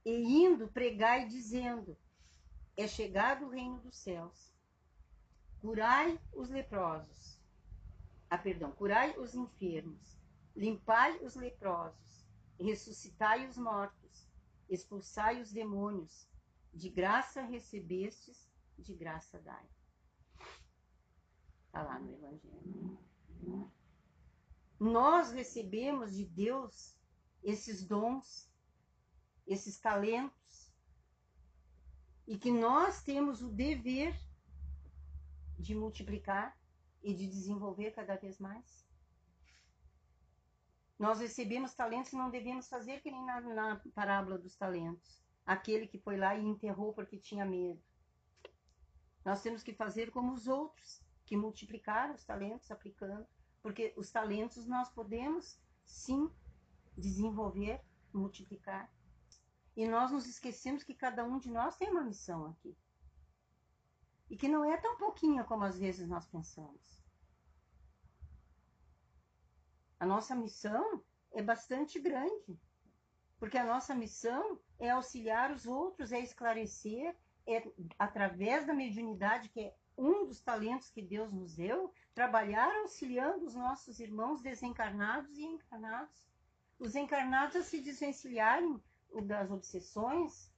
E 0.05 0.12
indo, 0.12 0.68
pregai 0.68 1.26
dizendo: 1.26 1.96
É 2.76 2.87
chegado 2.87 3.46
o 3.46 3.50
reino 3.50 3.78
dos 3.81 3.96
céus 3.96 4.52
Curai 5.62 6.18
os 6.33 6.48
leprosos. 6.48 7.40
Ah, 8.28 8.37
perdão. 8.37 8.72
Curai 8.72 9.16
os 9.16 9.33
enfermos. 9.33 10.18
Limpai 10.57 11.16
os 11.24 11.37
leprosos. 11.37 12.26
Ressuscitai 12.59 13.46
os 13.46 13.57
mortos. 13.57 14.28
Expulsai 14.68 15.40
os 15.40 15.52
demônios. 15.52 16.28
De 16.74 16.90
graça 16.90 17.42
recebestes, 17.42 18.50
de 18.76 18.92
graça 18.92 19.38
dai. 19.38 19.64
Está 21.66 21.85
lá 21.85 22.00
no 22.00 22.12
Evangelho. 22.12 22.98
Nós 24.78 25.31
recebemos 25.31 26.14
de 26.14 26.24
Deus 26.24 26.96
esses 27.42 27.85
dons, 27.85 28.50
esses 29.46 29.78
talentos, 29.78 30.72
e 32.26 32.38
que 32.38 32.50
nós 32.50 33.02
temos 33.02 33.42
o 33.42 33.48
dever 33.48 34.18
de 35.59 35.74
multiplicar 35.74 36.57
e 37.02 37.14
de 37.14 37.26
desenvolver 37.26 37.92
cada 37.92 38.16
vez 38.16 38.38
mais? 38.38 38.87
Nós 40.98 41.18
recebemos 41.18 41.74
talentos 41.74 42.12
e 42.12 42.16
não 42.16 42.31
devemos 42.31 42.68
fazer 42.68 43.00
que 43.00 43.11
nem 43.11 43.24
na, 43.24 43.40
na 43.40 43.83
parábola 43.94 44.38
dos 44.38 44.55
talentos. 44.55 45.20
Aquele 45.44 45.88
que 45.88 45.98
foi 45.98 46.16
lá 46.16 46.37
e 46.37 46.44
enterrou 46.44 46.92
porque 46.92 47.18
tinha 47.18 47.44
medo. 47.44 47.83
Nós 49.24 49.42
temos 49.42 49.62
que 49.62 49.72
fazer 49.72 50.11
como 50.12 50.33
os 50.33 50.46
outros, 50.46 51.02
que 51.33 51.37
multiplicaram 51.38 52.14
os 52.14 52.25
talentos 52.25 52.71
aplicando, 52.71 53.27
porque 53.62 53.95
os 53.97 54.11
talentos 54.11 54.66
nós 54.66 54.90
podemos 54.90 55.59
sim 55.83 56.31
desenvolver, 56.95 57.81
multiplicar. 58.12 58.92
E 59.75 59.88
nós 59.88 60.12
nos 60.12 60.27
esquecemos 60.27 60.85
que 60.85 60.95
cada 60.95 61.25
um 61.25 61.38
de 61.38 61.51
nós 61.51 61.79
tem 61.79 61.88
uma 61.88 62.05
missão 62.05 62.45
aqui. 62.45 62.77
E 64.29 64.37
que 64.37 64.47
não 64.47 64.62
é 64.62 64.77
tão 64.77 64.99
pouquinha 64.99 65.42
como 65.42 65.64
às 65.64 65.79
vezes 65.79 66.07
nós 66.07 66.27
pensamos. 66.27 67.03
A 69.99 70.05
nossa 70.05 70.37
missão 70.37 71.03
é 71.33 71.42
bastante 71.42 71.99
grande. 71.99 72.61
Porque 73.38 73.57
a 73.57 73.64
nossa 73.64 73.95
missão 73.95 74.61
é 74.79 74.90
auxiliar 74.90 75.51
os 75.51 75.64
outros, 75.64 76.12
é 76.12 76.21
esclarecer, 76.21 77.16
é 77.47 77.73
através 77.99 78.66
da 78.66 78.75
mediunidade, 78.75 79.49
que 79.49 79.61
é 79.61 79.75
um 79.96 80.26
dos 80.26 80.40
talentos 80.40 80.90
que 80.90 81.02
Deus 81.02 81.33
nos 81.33 81.55
deu, 81.55 81.92
trabalhar 82.14 82.74
auxiliando 82.83 83.44
os 83.46 83.55
nossos 83.55 84.00
irmãos 84.00 84.40
desencarnados 84.40 85.37
e 85.37 85.42
encarnados. 85.42 86.26
Os 86.78 86.94
encarnados 86.94 87.57
a 87.57 87.62
se 87.62 87.81
desvencilharem 87.81 88.83
das 89.24 89.50
obsessões 89.50 90.50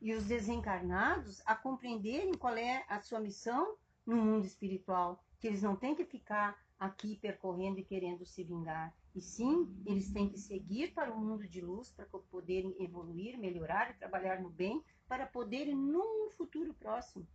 e 0.00 0.12
os 0.12 0.26
desencarnados 0.26 1.40
a 1.46 1.54
compreenderem 1.54 2.34
qual 2.34 2.56
é 2.56 2.84
a 2.88 3.00
sua 3.00 3.20
missão 3.20 3.76
no 4.04 4.16
mundo 4.16 4.44
espiritual, 4.44 5.24
que 5.40 5.46
eles 5.46 5.62
não 5.62 5.76
têm 5.76 5.94
que 5.94 6.04
ficar 6.04 6.58
aqui 6.78 7.16
percorrendo 7.16 7.78
e 7.78 7.84
querendo 7.84 8.26
se 8.26 8.44
vingar. 8.44 8.94
E 9.14 9.20
sim, 9.20 9.82
eles 9.86 10.12
têm 10.12 10.28
que 10.28 10.38
seguir 10.38 10.92
para 10.92 11.12
o 11.12 11.18
mundo 11.18 11.46
de 11.46 11.60
luz 11.60 11.90
para 11.90 12.04
poderem 12.04 12.74
evoluir, 12.82 13.38
melhorar 13.38 13.90
e 13.90 13.94
trabalhar 13.94 14.42
no 14.42 14.50
bem, 14.50 14.84
para 15.08 15.26
poderem, 15.26 15.74
num 15.74 16.28
futuro 16.30 16.74
próximo, 16.74 17.26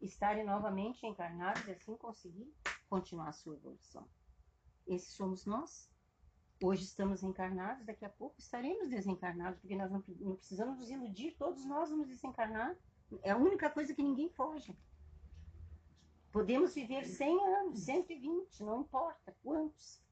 estarem 0.00 0.44
novamente 0.44 1.06
encarnados 1.06 1.66
e 1.66 1.72
assim 1.72 1.96
conseguir 1.96 2.52
continuar 2.88 3.28
a 3.28 3.32
sua 3.32 3.54
evolução. 3.54 4.08
Esses 4.86 5.12
somos 5.14 5.44
nós. 5.44 5.90
Hoje 6.62 6.82
estamos 6.82 7.22
encarnados, 7.22 7.84
daqui 7.84 8.04
a 8.04 8.08
pouco 8.08 8.40
estaremos 8.40 8.88
desencarnados, 8.88 9.60
porque 9.60 9.76
nós 9.76 9.90
não, 9.92 10.00
precisamos 10.00 10.78
nos 10.78 10.90
iludir, 10.90 11.36
todos 11.38 11.64
nós 11.64 11.90
vamos 11.90 12.08
desencarnar. 12.08 12.76
É 13.22 13.30
a 13.30 13.36
única 13.36 13.70
coisa 13.70 13.94
que 13.94 14.02
ninguém 14.02 14.28
foge. 14.30 14.76
Podemos 16.32 16.74
viver 16.74 17.04
100 17.04 17.46
anos, 17.56 17.80
120, 17.80 18.62
não 18.64 18.80
importa 18.82 19.36
quantos. 19.42 20.02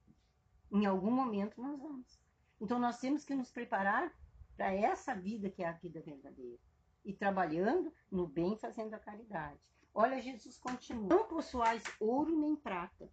Em 0.70 0.87
algum 0.87 1.11
momento 1.11 1.61
nós 1.61 1.81
vamos. 1.81 2.20
Então 2.61 2.79
nós 2.79 2.99
temos 2.99 3.25
que 3.25 3.35
nos 3.35 3.51
preparar 3.51 4.12
para 4.57 4.72
essa 4.72 5.14
vida 5.14 5.51
que 5.51 5.62
é 5.62 5.68
a 5.68 5.72
vida 5.72 6.01
verdadeira. 6.01 6.59
E 7.05 7.12
trabalhando 7.12 7.92
no 8.11 8.27
bem, 8.27 8.57
fazendo 8.57 8.94
a 8.94 8.99
caridade. 8.99 9.61
Olha, 9.99 10.21
Jesus 10.21 10.59
continua: 10.59 11.09
Não 11.09 11.27
possuais 11.27 11.83
ouro 11.99 12.39
nem 12.39 12.55
prata, 12.55 13.11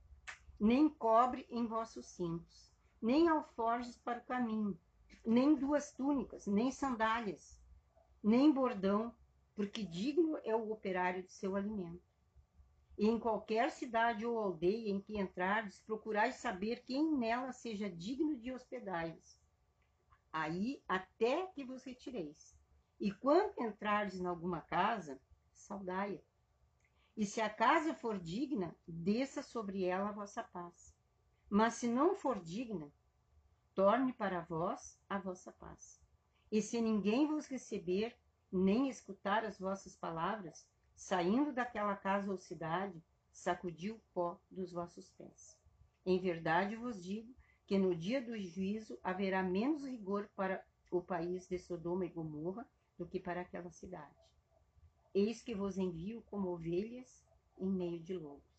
nem 0.59 0.89
cobre 0.89 1.47
em 1.49 1.65
vossos 1.65 2.05
cintos, 2.07 2.73
nem 3.01 3.29
alforjes 3.29 3.95
para 3.95 4.19
o 4.19 4.25
caminho, 4.25 4.77
nem 5.25 5.55
duas 5.55 5.93
túnicas, 5.93 6.45
nem 6.45 6.71
sandálias, 6.71 7.63
nem 8.21 8.51
bordão, 8.51 9.15
porque 9.55 9.81
digno 9.81 10.37
é 10.43 10.53
o 10.53 10.73
operário 10.73 11.23
de 11.23 11.31
seu 11.31 11.55
alimento. 11.55 12.03
E 12.97 13.07
em 13.07 13.17
qualquer 13.17 13.71
cidade 13.71 14.25
ou 14.25 14.37
aldeia 14.37 14.89
em 14.89 14.99
que 14.99 15.17
entrardes, 15.17 15.79
procurais 15.79 16.35
saber 16.35 16.83
quem 16.83 17.15
nela 17.15 17.53
seja 17.53 17.89
digno 17.89 18.35
de 18.35 18.51
hospedar-vos. 18.51 19.39
Aí 20.33 20.83
até 20.85 21.47
que 21.47 21.63
vos 21.63 21.81
retireis. 21.85 22.53
E 22.99 23.09
quando 23.09 23.57
entrardes 23.61 24.19
em 24.19 24.25
alguma 24.25 24.59
casa, 24.59 25.17
saudai-a. 25.53 26.32
E 27.15 27.25
se 27.25 27.39
a 27.39 27.49
casa 27.49 27.93
for 27.93 28.19
digna, 28.19 28.75
desça 28.87 29.43
sobre 29.43 29.83
ela 29.83 30.09
a 30.09 30.13
vossa 30.13 30.43
paz. 30.43 30.95
Mas 31.49 31.75
se 31.75 31.87
não 31.87 32.15
for 32.15 32.39
digna, 32.39 32.91
torne 33.75 34.11
para 34.11 34.41
vós 34.41 34.99
a 35.07 35.19
vossa 35.19 35.51
paz. 35.51 36.01
E 36.51 36.61
se 36.61 36.81
ninguém 36.81 37.27
vos 37.27 37.47
receber, 37.47 38.17
nem 38.51 38.89
escutar 38.89 39.45
as 39.45 39.59
vossas 39.59 39.95
palavras, 39.95 40.67
saindo 40.95 41.53
daquela 41.53 41.95
casa 41.95 42.31
ou 42.31 42.37
cidade, 42.37 43.03
sacudiu 43.31 43.95
o 43.95 44.01
pó 44.13 44.39
dos 44.49 44.71
vossos 44.71 45.09
pés. 45.11 45.57
Em 46.05 46.19
verdade 46.19 46.75
vos 46.75 47.03
digo 47.03 47.33
que 47.65 47.77
no 47.77 47.95
dia 47.95 48.21
do 48.21 48.37
juízo 48.39 48.99
haverá 49.03 49.41
menos 49.41 49.83
rigor 49.83 50.29
para 50.35 50.63
o 50.91 51.01
país 51.01 51.47
de 51.47 51.57
Sodoma 51.57 52.05
e 52.05 52.09
Gomorra 52.09 52.67
do 52.97 53.07
que 53.07 53.19
para 53.19 53.41
aquela 53.41 53.71
cidade. 53.71 54.22
Eis 55.13 55.41
que 55.41 55.53
vos 55.53 55.77
envio 55.77 56.21
como 56.23 56.49
ovelhas 56.49 57.23
em 57.57 57.69
meio 57.69 57.99
de 57.99 58.15
lobos. 58.17 58.53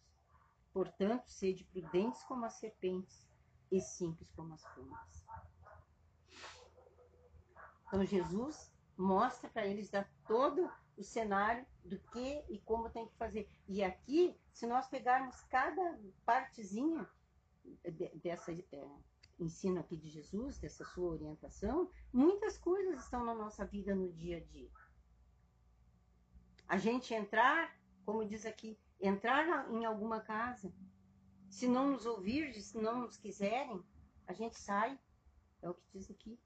Portanto, 0.72 1.28
sede 1.28 1.64
prudentes 1.64 2.22
como 2.24 2.44
as 2.44 2.54
serpentes 2.54 3.26
e 3.70 3.80
simples 3.80 4.30
como 4.32 4.54
as 4.54 4.62
pombas. 4.74 5.26
Então, 7.86 8.04
Jesus 8.04 8.72
mostra 8.96 9.48
para 9.50 9.66
eles 9.66 9.90
dar 9.90 10.08
todo 10.26 10.70
o 10.96 11.02
cenário 11.02 11.66
do 11.84 11.98
que 11.98 12.44
e 12.48 12.60
como 12.60 12.90
tem 12.90 13.06
que 13.06 13.16
fazer. 13.16 13.48
E 13.68 13.82
aqui, 13.82 14.36
se 14.52 14.66
nós 14.66 14.86
pegarmos 14.86 15.40
cada 15.42 16.00
partezinha 16.24 17.08
dessa 18.22 18.52
é, 18.52 18.88
ensino 19.38 19.80
aqui 19.80 19.96
de 19.96 20.08
Jesus, 20.08 20.58
dessa 20.58 20.84
sua 20.84 21.10
orientação, 21.10 21.90
muitas 22.12 22.58
coisas 22.58 23.02
estão 23.02 23.24
na 23.24 23.34
nossa 23.34 23.64
vida 23.64 23.94
no 23.94 24.12
dia 24.12 24.38
a 24.38 24.40
dia. 24.40 24.70
A 26.68 26.78
gente 26.78 27.12
entrar, 27.14 27.76
como 28.04 28.26
diz 28.26 28.46
aqui, 28.46 28.78
entrar 29.00 29.70
em 29.70 29.84
alguma 29.84 30.20
casa, 30.20 30.72
se 31.48 31.68
não 31.68 31.92
nos 31.92 32.06
ouvir, 32.06 32.52
se 32.60 32.78
não 32.78 33.02
nos 33.02 33.16
quiserem, 33.16 33.82
a 34.26 34.32
gente 34.32 34.58
sai. 34.58 34.98
É 35.62 35.70
o 35.70 35.74
que 35.74 35.86
diz 35.92 36.10
aqui. 36.10 36.38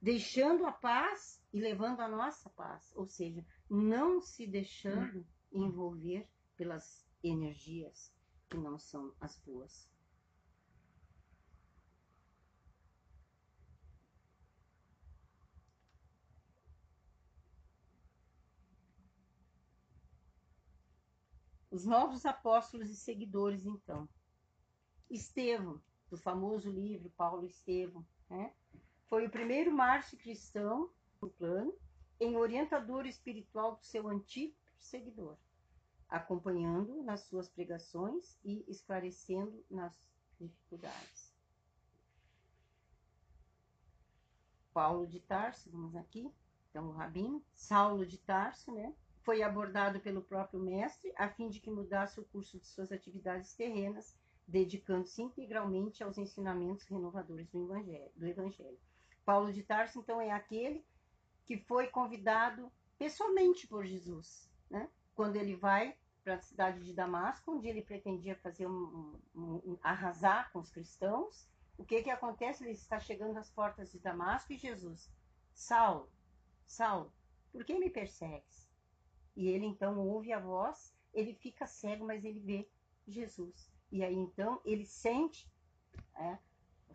Deixando 0.00 0.66
a 0.66 0.72
paz 0.72 1.40
e 1.52 1.60
levando 1.60 2.00
a 2.00 2.08
nossa 2.08 2.50
paz. 2.50 2.92
Ou 2.96 3.06
seja, 3.06 3.44
não 3.70 4.20
se 4.20 4.46
deixando 4.46 5.24
envolver 5.52 6.28
pelas 6.56 7.06
energias 7.22 8.12
que 8.48 8.56
não 8.56 8.78
são 8.78 9.14
as 9.20 9.38
boas. 9.38 9.88
Os 21.72 21.86
novos 21.86 22.26
apóstolos 22.26 22.90
e 22.90 22.94
seguidores, 22.94 23.64
então. 23.64 24.06
Estevão, 25.08 25.82
do 26.10 26.18
famoso 26.18 26.70
livro 26.70 27.08
Paulo 27.16 27.46
Estevão, 27.46 28.06
né? 28.28 28.54
foi 29.08 29.26
o 29.26 29.30
primeiro 29.30 29.74
mártir 29.74 30.18
cristão 30.18 30.92
no 31.18 31.30
plano 31.30 31.74
em 32.20 32.36
orientador 32.36 33.06
espiritual 33.06 33.76
do 33.76 33.84
seu 33.86 34.06
antigo 34.06 34.54
seguidor, 34.78 35.38
acompanhando 36.10 37.02
nas 37.02 37.22
suas 37.22 37.48
pregações 37.48 38.38
e 38.44 38.62
esclarecendo 38.68 39.64
nas 39.70 39.98
dificuldades. 40.38 41.32
Paulo 44.74 45.06
de 45.06 45.20
Tarso, 45.20 45.70
vamos 45.70 45.96
aqui, 45.96 46.30
então 46.68 46.88
o 46.88 46.92
rabino, 46.92 47.42
Saulo 47.54 48.04
de 48.04 48.18
Tarso, 48.18 48.70
né? 48.72 48.94
Foi 49.22 49.42
abordado 49.42 50.00
pelo 50.00 50.22
próprio 50.22 50.60
mestre 50.60 51.12
a 51.16 51.28
fim 51.28 51.48
de 51.48 51.60
que 51.60 51.70
mudasse 51.70 52.18
o 52.18 52.24
curso 52.24 52.58
de 52.58 52.66
suas 52.66 52.90
atividades 52.90 53.54
terrenas, 53.54 54.16
dedicando-se 54.46 55.22
integralmente 55.22 56.02
aos 56.02 56.18
ensinamentos 56.18 56.86
renovadores 56.88 57.48
do 57.50 57.62
evangelho, 57.64 58.10
do 58.16 58.26
evangelho. 58.26 58.78
Paulo 59.24 59.52
de 59.52 59.62
Tarso, 59.62 59.98
então, 59.98 60.20
é 60.20 60.30
aquele 60.30 60.84
que 61.44 61.56
foi 61.56 61.86
convidado 61.86 62.70
pessoalmente 62.98 63.66
por 63.66 63.84
Jesus, 63.84 64.50
né? 64.68 64.88
Quando 65.14 65.36
ele 65.36 65.54
vai 65.54 65.96
para 66.24 66.34
a 66.34 66.40
cidade 66.40 66.82
de 66.84 66.92
Damasco, 66.92 67.52
onde 67.52 67.68
ele 67.68 67.82
pretendia 67.82 68.36
fazer 68.36 68.66
um, 68.66 69.18
um, 69.34 69.54
um, 69.64 69.78
arrasar 69.82 70.52
com 70.52 70.60
os 70.60 70.70
cristãos, 70.70 71.48
o 71.76 71.84
que 71.84 72.02
que 72.02 72.10
acontece? 72.10 72.64
Ele 72.64 72.72
está 72.72 72.98
chegando 73.00 73.36
às 73.36 73.50
portas 73.50 73.90
de 73.90 73.98
Damasco 73.98 74.52
e 74.52 74.56
Jesus, 74.56 75.10
Saulo, 75.52 76.10
Saulo, 76.66 77.12
por 77.50 77.64
que 77.64 77.78
me 77.78 77.90
persegues? 77.90 78.61
E 79.34 79.48
ele 79.48 79.66
então 79.66 79.98
ouve 79.98 80.32
a 80.32 80.38
voz, 80.38 80.94
ele 81.12 81.34
fica 81.34 81.66
cego, 81.66 82.06
mas 82.06 82.24
ele 82.24 82.40
vê 82.40 82.68
Jesus. 83.06 83.70
E 83.90 84.02
aí 84.02 84.14
então 84.14 84.60
ele 84.64 84.86
sente 84.86 85.50
é, 86.14 86.38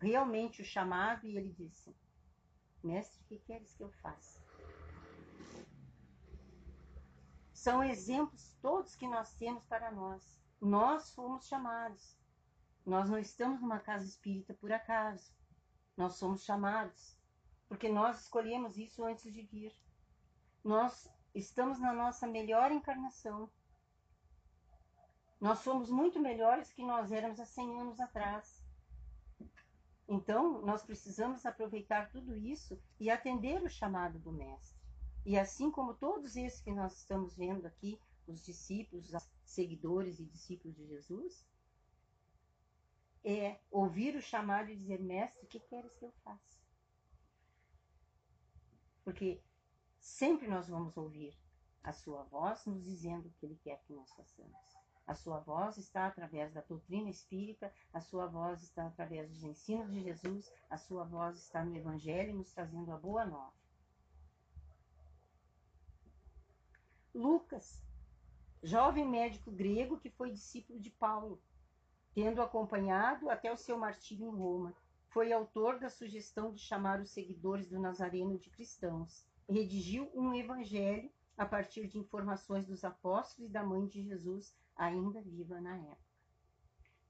realmente 0.00 0.62
o 0.62 0.64
chamado 0.64 1.26
e 1.26 1.36
ele 1.36 1.52
disse: 1.52 1.94
Mestre, 2.82 3.20
o 3.22 3.26
que 3.26 3.38
queres 3.38 3.74
que 3.74 3.82
eu 3.82 3.90
faça? 3.90 4.40
São 7.52 7.82
exemplos 7.82 8.56
todos 8.62 8.94
que 8.94 9.06
nós 9.06 9.34
temos 9.34 9.64
para 9.64 9.90
nós. 9.90 10.38
Nós 10.60 11.12
fomos 11.12 11.46
chamados. 11.46 12.16
Nós 12.86 13.10
não 13.10 13.18
estamos 13.18 13.60
numa 13.60 13.80
casa 13.80 14.06
espírita 14.06 14.54
por 14.54 14.72
acaso. 14.72 15.32
Nós 15.96 16.14
somos 16.14 16.44
chamados. 16.44 17.18
Porque 17.68 17.88
nós 17.88 18.22
escolhemos 18.22 18.78
isso 18.78 19.04
antes 19.04 19.32
de 19.32 19.42
vir. 19.42 19.74
Nós 20.64 21.10
estamos 21.38 21.78
na 21.78 21.92
nossa 21.92 22.26
melhor 22.26 22.72
encarnação. 22.72 23.50
Nós 25.40 25.60
somos 25.60 25.88
muito 25.88 26.18
melhores 26.18 26.72
que 26.72 26.82
nós 26.82 27.12
éramos 27.12 27.38
há 27.38 27.46
100 27.46 27.80
anos 27.80 28.00
atrás. 28.00 28.64
Então, 30.08 30.62
nós 30.62 30.82
precisamos 30.82 31.44
aproveitar 31.44 32.10
tudo 32.10 32.34
isso 32.36 32.80
e 32.98 33.10
atender 33.10 33.62
o 33.62 33.68
chamado 33.68 34.18
do 34.18 34.32
Mestre. 34.32 34.78
E 35.24 35.38
assim 35.38 35.70
como 35.70 35.94
todos 35.94 36.36
esses 36.36 36.60
que 36.60 36.72
nós 36.72 36.96
estamos 36.96 37.36
vendo 37.36 37.66
aqui, 37.66 38.00
os 38.26 38.44
discípulos, 38.44 39.12
os 39.12 39.30
seguidores 39.44 40.18
e 40.18 40.24
discípulos 40.24 40.76
de 40.76 40.86
Jesus, 40.86 41.46
é 43.24 43.60
ouvir 43.70 44.16
o 44.16 44.22
chamado 44.22 44.70
e 44.70 44.76
dizer: 44.76 45.00
Mestre, 45.00 45.44
o 45.44 45.48
que 45.48 45.60
queres 45.60 45.94
que 45.96 46.04
eu 46.04 46.12
faça? 46.24 46.58
Porque 49.04 49.42
sempre 50.08 50.48
nós 50.48 50.68
vamos 50.68 50.96
ouvir 50.96 51.36
a 51.82 51.92
sua 51.92 52.22
voz 52.24 52.64
nos 52.66 52.82
dizendo 52.84 53.28
o 53.28 53.32
que 53.32 53.46
ele 53.46 53.56
quer 53.62 53.80
que 53.82 53.92
nós 53.92 54.10
façamos. 54.12 54.56
A 55.06 55.14
sua 55.14 55.38
voz 55.40 55.78
está 55.78 56.06
através 56.06 56.52
da 56.52 56.60
doutrina 56.60 57.08
espírita, 57.08 57.72
a 57.92 58.00
sua 58.00 58.26
voz 58.26 58.62
está 58.62 58.86
através 58.86 59.28
dos 59.30 59.42
ensinos 59.42 59.90
de 59.90 60.02
Jesus, 60.02 60.52
a 60.68 60.76
sua 60.76 61.04
voz 61.04 61.38
está 61.38 61.64
no 61.64 61.74
Evangelho 61.74 62.34
nos 62.34 62.52
trazendo 62.52 62.92
a 62.92 62.96
boa 62.98 63.24
nova. 63.24 63.54
Lucas, 67.14 67.82
jovem 68.62 69.08
médico 69.08 69.50
grego 69.50 69.98
que 69.98 70.10
foi 70.10 70.30
discípulo 70.30 70.78
de 70.78 70.90
Paulo, 70.90 71.40
tendo 72.12 72.42
acompanhado 72.42 73.30
até 73.30 73.50
o 73.50 73.56
seu 73.56 73.78
martírio 73.78 74.26
em 74.26 74.36
Roma, 74.36 74.74
foi 75.08 75.32
autor 75.32 75.78
da 75.78 75.88
sugestão 75.88 76.52
de 76.52 76.60
chamar 76.60 77.00
os 77.00 77.10
seguidores 77.10 77.68
do 77.68 77.80
Nazareno 77.80 78.38
de 78.38 78.50
cristãos. 78.50 79.26
Redigiu 79.48 80.10
um 80.14 80.34
evangelho 80.34 81.10
a 81.36 81.46
partir 81.46 81.86
de 81.86 81.98
informações 81.98 82.66
dos 82.66 82.84
apóstolos 82.84 83.48
e 83.48 83.52
da 83.52 83.64
mãe 83.64 83.86
de 83.86 84.02
Jesus 84.02 84.54
ainda 84.76 85.22
viva 85.22 85.60
na 85.60 85.76
época. 85.76 86.08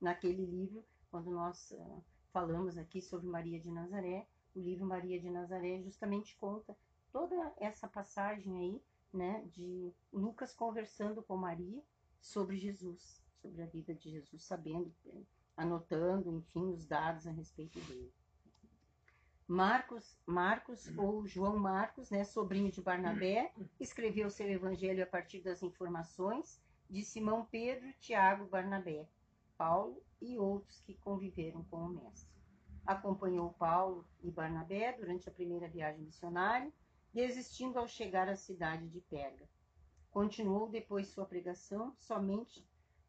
Naquele 0.00 0.44
livro, 0.44 0.84
quando 1.10 1.30
nós 1.30 1.70
uh, 1.72 2.04
falamos 2.32 2.78
aqui 2.78 3.00
sobre 3.02 3.26
Maria 3.26 3.58
de 3.58 3.70
Nazaré, 3.70 4.28
o 4.54 4.60
livro 4.60 4.86
Maria 4.86 5.20
de 5.20 5.30
Nazaré 5.30 5.82
justamente 5.82 6.36
conta 6.36 6.76
toda 7.10 7.52
essa 7.56 7.88
passagem 7.88 8.56
aí, 8.58 8.82
né, 9.12 9.44
de 9.46 9.92
Lucas 10.12 10.52
conversando 10.52 11.22
com 11.22 11.36
Maria 11.36 11.82
sobre 12.20 12.58
Jesus, 12.58 13.22
sobre 13.40 13.62
a 13.62 13.66
vida 13.66 13.94
de 13.94 14.10
Jesus, 14.10 14.44
sabendo, 14.44 14.94
anotando, 15.56 16.30
enfim, 16.30 16.72
os 16.72 16.86
dados 16.86 17.26
a 17.26 17.30
respeito 17.30 17.80
dele. 17.80 18.12
Marcos, 19.48 20.14
Marcos 20.26 20.94
ou 20.98 21.26
João 21.26 21.58
Marcos, 21.58 22.10
né, 22.10 22.22
sobrinho 22.22 22.70
de 22.70 22.82
Barnabé, 22.82 23.50
escreveu 23.80 24.28
seu 24.28 24.46
evangelho 24.46 25.02
a 25.02 25.06
partir 25.06 25.40
das 25.40 25.62
informações 25.62 26.60
de 26.90 27.02
Simão 27.02 27.46
Pedro, 27.46 27.90
Tiago, 27.98 28.44
Barnabé, 28.44 29.08
Paulo 29.56 30.02
e 30.20 30.38
outros 30.38 30.82
que 30.82 30.94
conviveram 30.96 31.64
com 31.64 31.78
o 31.78 31.88
mestre. 31.88 32.30
Acompanhou 32.86 33.54
Paulo 33.54 34.06
e 34.22 34.30
Barnabé 34.30 34.92
durante 34.92 35.30
a 35.30 35.32
primeira 35.32 35.66
viagem 35.66 36.04
missionária, 36.04 36.70
desistindo 37.14 37.78
ao 37.78 37.88
chegar 37.88 38.28
à 38.28 38.36
cidade 38.36 38.86
de 38.86 39.00
Perga. 39.00 39.48
Continuou 40.10 40.68
depois 40.68 41.08
sua 41.08 41.24
pregação 41.24 41.96
somente 41.96 42.62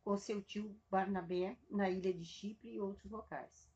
com 0.05 0.15
seu 0.15 0.41
tio 0.41 0.73
Barnabé 0.89 1.57
na 1.69 1.89
ilha 1.89 2.13
de 2.13 2.23
Chipre 2.23 2.75
e 2.75 2.79
outros 2.79 3.11
locais. 3.11 3.69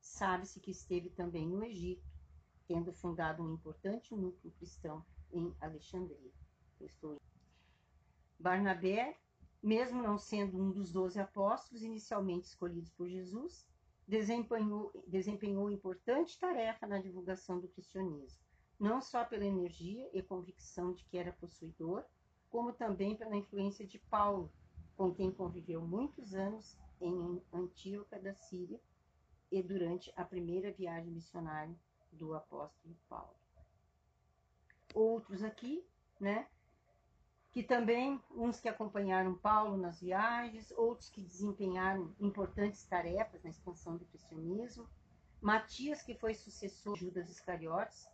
Sabe-se 0.00 0.60
que 0.60 0.70
esteve 0.70 1.08
também 1.10 1.46
no 1.46 1.62
Egito, 1.62 2.09
tendo 2.70 2.92
fundado 2.92 3.42
um 3.42 3.52
importante 3.52 4.14
núcleo 4.14 4.52
cristão 4.52 5.04
em 5.32 5.52
Alexandria. 5.60 6.30
Barnabé 8.38 9.18
mesmo 9.60 10.00
não 10.00 10.16
sendo 10.16 10.56
um 10.56 10.70
dos 10.70 10.92
doze 10.92 11.18
apóstolos 11.18 11.82
inicialmente 11.82 12.46
escolhidos 12.46 12.92
por 12.92 13.08
Jesus, 13.08 13.66
desempenhou, 14.06 14.92
desempenhou 15.08 15.68
importante 15.68 16.38
tarefa 16.38 16.86
na 16.86 17.00
divulgação 17.00 17.58
do 17.58 17.66
cristianismo, 17.66 18.40
não 18.78 19.02
só 19.02 19.24
pela 19.24 19.44
energia 19.44 20.08
e 20.14 20.22
convicção 20.22 20.92
de 20.92 21.04
que 21.06 21.18
era 21.18 21.32
possuidor, 21.32 22.04
como 22.48 22.72
também 22.72 23.16
pela 23.16 23.36
influência 23.36 23.84
de 23.84 23.98
Paulo, 23.98 24.48
com 24.96 25.12
quem 25.12 25.32
conviveu 25.32 25.82
muitos 25.82 26.34
anos 26.34 26.78
em 27.00 27.42
Antíoca 27.52 28.16
da 28.20 28.32
Síria 28.32 28.80
e 29.50 29.60
durante 29.60 30.12
a 30.14 30.24
primeira 30.24 30.70
viagem 30.70 31.12
missionária 31.12 31.76
do 32.12 32.34
apóstolo 32.34 32.96
Paulo. 33.08 33.34
Outros 34.94 35.42
aqui, 35.42 35.84
né, 36.18 36.48
que 37.52 37.62
também 37.62 38.20
uns 38.30 38.60
que 38.60 38.68
acompanharam 38.68 39.34
Paulo 39.34 39.76
nas 39.76 40.00
viagens, 40.00 40.70
outros 40.72 41.08
que 41.08 41.20
desempenharam 41.20 42.14
importantes 42.20 42.84
tarefas 42.84 43.42
na 43.42 43.50
expansão 43.50 43.96
do 43.96 44.04
cristianismo, 44.06 44.88
Matias, 45.40 46.02
que 46.02 46.14
foi 46.14 46.34
sucessor 46.34 46.94
de 46.94 47.06
Judas 47.06 47.30
Iscariotes, 47.30 48.06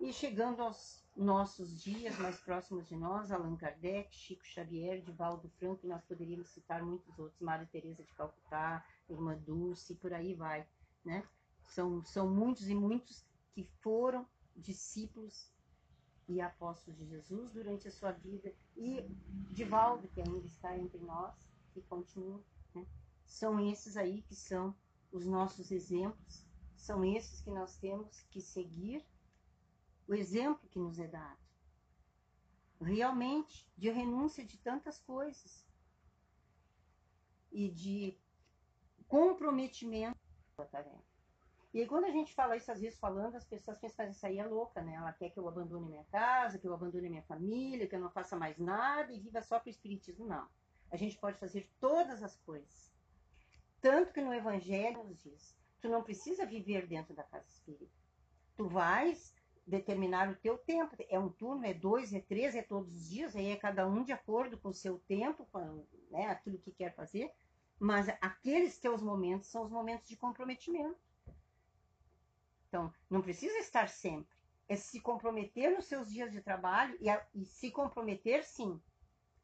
e 0.00 0.12
chegando 0.12 0.62
aos 0.62 1.04
nossos 1.14 1.82
dias 1.82 2.18
mais 2.18 2.40
próximos 2.40 2.88
de 2.88 2.96
nós, 2.96 3.30
Allan 3.30 3.56
Kardec, 3.56 4.16
Chico 4.16 4.44
Xavier, 4.46 5.02
Divaldo 5.02 5.50
Franco, 5.58 5.84
e 5.84 5.88
nós 5.88 6.02
poderíamos 6.04 6.48
citar 6.48 6.82
muitos 6.82 7.18
outros, 7.18 7.40
Maria 7.40 7.68
Teresa 7.70 8.02
de 8.02 8.12
Calcutá, 8.14 8.84
Irmã 9.08 9.36
Dulce, 9.36 9.92
e 9.92 9.96
por 9.96 10.14
aí 10.14 10.34
vai, 10.34 10.66
né? 11.04 11.22
São, 11.70 12.04
são 12.04 12.28
muitos 12.28 12.68
e 12.68 12.74
muitos 12.74 13.24
que 13.52 13.64
foram 13.80 14.26
discípulos 14.56 15.48
e 16.26 16.40
apóstolos 16.40 16.98
de 16.98 17.06
Jesus 17.06 17.52
durante 17.52 17.86
a 17.86 17.92
sua 17.92 18.10
vida, 18.10 18.52
e 18.76 19.02
Divaldo, 19.52 20.08
que 20.08 20.20
ainda 20.20 20.46
está 20.46 20.76
entre 20.76 20.98
nós, 20.98 21.34
que 21.72 21.80
continua. 21.82 22.42
Né? 22.74 22.84
São 23.24 23.60
esses 23.70 23.96
aí 23.96 24.22
que 24.22 24.34
são 24.34 24.74
os 25.12 25.24
nossos 25.24 25.70
exemplos, 25.70 26.44
são 26.76 27.04
esses 27.04 27.40
que 27.40 27.50
nós 27.50 27.76
temos 27.76 28.20
que 28.30 28.40
seguir 28.40 29.06
o 30.08 30.14
exemplo 30.14 30.68
que 30.68 30.78
nos 30.78 30.98
é 30.98 31.06
dado. 31.06 31.38
Realmente, 32.80 33.68
de 33.76 33.90
renúncia 33.90 34.44
de 34.44 34.58
tantas 34.58 34.98
coisas 34.98 35.64
e 37.52 37.68
de 37.68 38.18
comprometimento 39.06 40.18
com 40.56 40.62
a 40.62 40.66
tarefa. 40.66 41.09
E 41.72 41.80
aí, 41.80 41.86
quando 41.86 42.04
a 42.04 42.10
gente 42.10 42.34
fala 42.34 42.56
isso, 42.56 42.70
às 42.72 42.80
vezes 42.80 42.98
falando, 42.98 43.36
as 43.36 43.44
pessoas 43.44 43.78
pensam, 43.78 44.04
que 44.06 44.12
isso 44.12 44.26
aí 44.26 44.38
é 44.38 44.44
louca, 44.44 44.82
né? 44.82 44.94
Ela 44.94 45.12
quer 45.12 45.30
que 45.30 45.38
eu 45.38 45.48
abandone 45.48 45.86
minha 45.86 46.04
casa, 46.06 46.58
que 46.58 46.66
eu 46.66 46.74
abandone 46.74 47.08
minha 47.08 47.22
família, 47.22 47.86
que 47.86 47.94
eu 47.94 48.00
não 48.00 48.10
faça 48.10 48.36
mais 48.36 48.58
nada 48.58 49.12
e 49.12 49.20
viva 49.20 49.40
só 49.40 49.58
para 49.58 49.68
o 49.68 49.70
Espiritismo. 49.70 50.26
Não. 50.26 50.48
A 50.90 50.96
gente 50.96 51.16
pode 51.16 51.38
fazer 51.38 51.70
todas 51.78 52.22
as 52.24 52.36
coisas. 52.38 52.92
Tanto 53.80 54.12
que 54.12 54.20
no 54.20 54.34
Evangelho 54.34 55.04
nos 55.04 55.22
diz, 55.22 55.56
tu 55.80 55.88
não 55.88 56.02
precisa 56.02 56.44
viver 56.44 56.88
dentro 56.88 57.14
da 57.14 57.22
casa 57.22 57.46
espírita. 57.46 57.94
Tu 58.56 58.68
vais 58.68 59.32
determinar 59.64 60.28
o 60.28 60.34
teu 60.34 60.58
tempo. 60.58 60.96
É 61.08 61.18
um 61.18 61.30
turno, 61.30 61.64
é 61.64 61.72
dois, 61.72 62.12
é 62.12 62.20
três, 62.20 62.56
é 62.56 62.62
todos 62.62 62.92
os 62.92 63.08
dias, 63.08 63.36
aí 63.36 63.46
é 63.46 63.56
cada 63.56 63.86
um 63.86 64.02
de 64.02 64.12
acordo 64.12 64.58
com 64.58 64.70
o 64.70 64.74
seu 64.74 64.98
tempo, 65.06 65.46
com 65.52 65.86
né, 66.10 66.26
aquilo 66.26 66.58
que 66.58 66.72
quer 66.72 66.94
fazer. 66.94 67.32
Mas 67.78 68.08
aqueles 68.20 68.78
teus 68.78 69.00
momentos 69.00 69.48
são 69.48 69.62
os 69.62 69.70
momentos 69.70 70.08
de 70.08 70.16
comprometimento. 70.16 71.09
Então, 72.70 72.94
não 73.10 73.20
precisa 73.20 73.58
estar 73.58 73.88
sempre. 73.88 74.32
É 74.68 74.76
se 74.76 75.00
comprometer 75.00 75.72
nos 75.72 75.86
seus 75.86 76.08
dias 76.08 76.30
de 76.30 76.40
trabalho 76.40 76.96
e, 77.00 77.10
a, 77.10 77.26
e 77.34 77.44
se 77.44 77.72
comprometer, 77.72 78.44
sim, 78.44 78.80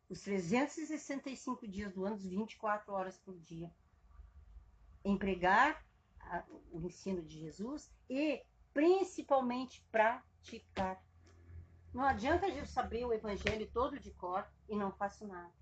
os 0.08 0.20
365 0.20 1.66
dias 1.66 1.92
do 1.92 2.04
ano, 2.04 2.16
24 2.16 2.92
horas 2.92 3.18
por 3.18 3.36
dia. 3.40 3.68
Empregar 5.04 5.84
a, 6.20 6.44
o 6.70 6.80
ensino 6.80 7.20
de 7.20 7.36
Jesus 7.36 7.92
e, 8.08 8.40
principalmente, 8.72 9.84
praticar. 9.90 11.04
Não 11.92 12.04
adianta 12.04 12.48
eu 12.48 12.64
saber 12.64 13.04
o 13.04 13.12
evangelho 13.12 13.68
todo 13.72 13.98
de 13.98 14.12
cor 14.12 14.46
e 14.68 14.76
não 14.76 14.92
faço 14.92 15.26
nada. 15.26 15.52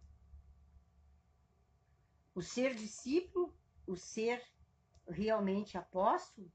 O 2.34 2.42
ser 2.42 2.74
discípulo, 2.74 3.56
o 3.86 3.96
ser 3.96 4.44
realmente 5.08 5.78
apóstolo, 5.78 6.52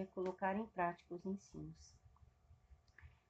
é 0.00 0.06
colocar 0.06 0.56
em 0.56 0.66
prática 0.66 1.14
os 1.14 1.24
ensinos. 1.26 1.96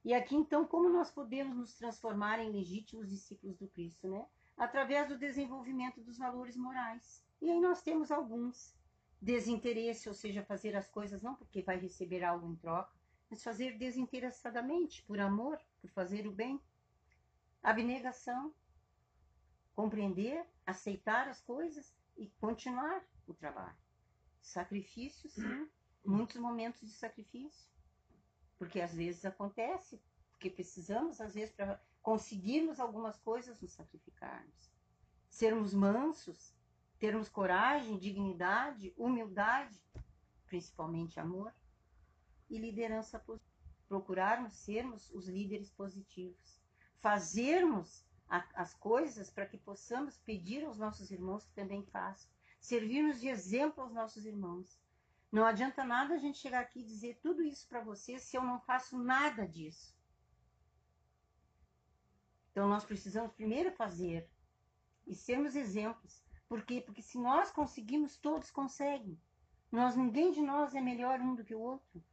E 0.04 0.12
aqui 0.12 0.34
então, 0.34 0.66
como 0.66 0.88
nós 0.88 1.10
podemos 1.10 1.56
nos 1.56 1.74
transformar 1.74 2.40
em 2.40 2.50
legítimos 2.50 3.08
discípulos 3.08 3.56
do 3.56 3.68
Cristo, 3.68 4.08
né? 4.08 4.26
Através 4.56 5.08
do 5.08 5.18
desenvolvimento 5.18 6.00
dos 6.00 6.18
valores 6.18 6.56
morais. 6.56 7.24
E 7.40 7.50
aí 7.50 7.60
nós 7.60 7.82
temos 7.82 8.10
alguns. 8.10 8.74
Desinteresse, 9.20 10.08
ou 10.08 10.14
seja, 10.14 10.42
fazer 10.42 10.74
as 10.74 10.88
coisas 10.88 11.22
não 11.22 11.36
porque 11.36 11.62
vai 11.62 11.78
receber 11.78 12.24
algo 12.24 12.48
em 12.48 12.56
troca, 12.56 12.92
mas 13.30 13.40
fazer 13.40 13.78
desinteressadamente, 13.78 15.04
por 15.04 15.20
amor, 15.20 15.60
por 15.80 15.88
fazer 15.90 16.26
o 16.26 16.32
bem. 16.32 16.60
Abnegação, 17.62 18.52
compreender, 19.76 20.44
aceitar 20.66 21.28
as 21.28 21.40
coisas 21.40 21.94
e 22.16 22.28
continuar 22.40 23.04
o 23.24 23.32
trabalho. 23.32 23.76
Sacrifício, 24.40 25.30
sim, 25.30 25.68
muitos 26.04 26.36
momentos 26.36 26.80
de 26.80 26.94
sacrifício, 26.94 27.70
porque 28.58 28.80
às 28.80 28.94
vezes 28.94 29.24
acontece, 29.24 30.00
porque 30.30 30.50
precisamos, 30.50 31.20
às 31.20 31.34
vezes, 31.34 31.54
para 31.54 31.80
conseguirmos 32.00 32.80
algumas 32.80 33.18
coisas, 33.18 33.60
nos 33.60 33.72
sacrificarmos. 33.72 34.70
Sermos 35.28 35.72
mansos, 35.72 36.54
termos 36.98 37.28
coragem, 37.28 37.98
dignidade, 37.98 38.92
humildade, 38.96 39.80
principalmente 40.46 41.18
amor, 41.18 41.52
e 42.50 42.58
liderança 42.58 43.18
positiva. 43.18 43.50
Procurarmos 43.88 44.54
sermos 44.54 45.10
os 45.10 45.28
líderes 45.28 45.70
positivos. 45.70 46.60
Fazermos 47.00 48.04
a, 48.28 48.44
as 48.54 48.74
coisas 48.74 49.30
para 49.30 49.46
que 49.46 49.58
possamos 49.58 50.16
pedir 50.18 50.64
aos 50.64 50.78
nossos 50.78 51.10
irmãos 51.10 51.44
que 51.44 51.52
também 51.52 51.84
façam. 51.86 52.30
Servirmos 52.60 53.20
de 53.20 53.28
exemplo 53.28 53.82
aos 53.82 53.92
nossos 53.92 54.24
irmãos. 54.24 54.78
Não 55.32 55.46
adianta 55.46 55.82
nada 55.82 56.14
a 56.14 56.18
gente 56.18 56.36
chegar 56.36 56.60
aqui 56.60 56.80
e 56.80 56.84
dizer 56.84 57.18
tudo 57.22 57.42
isso 57.42 57.66
para 57.66 57.80
você 57.80 58.18
se 58.18 58.36
eu 58.36 58.42
não 58.44 58.60
faço 58.60 58.98
nada 58.98 59.48
disso. 59.48 59.96
Então 62.50 62.68
nós 62.68 62.84
precisamos 62.84 63.32
primeiro 63.32 63.72
fazer 63.72 64.28
e 65.06 65.14
sermos 65.14 65.56
exemplos. 65.56 66.22
Por 66.46 66.62
quê? 66.66 66.82
Porque 66.82 67.00
se 67.00 67.18
nós 67.18 67.50
conseguimos, 67.50 68.18
todos 68.18 68.50
conseguem. 68.50 69.18
Nós, 69.70 69.96
ninguém 69.96 70.32
de 70.32 70.42
nós 70.42 70.74
é 70.74 70.82
melhor 70.82 71.18
um 71.18 71.34
do 71.34 71.42
que 71.42 71.54
o 71.54 71.60
outro. 71.60 72.04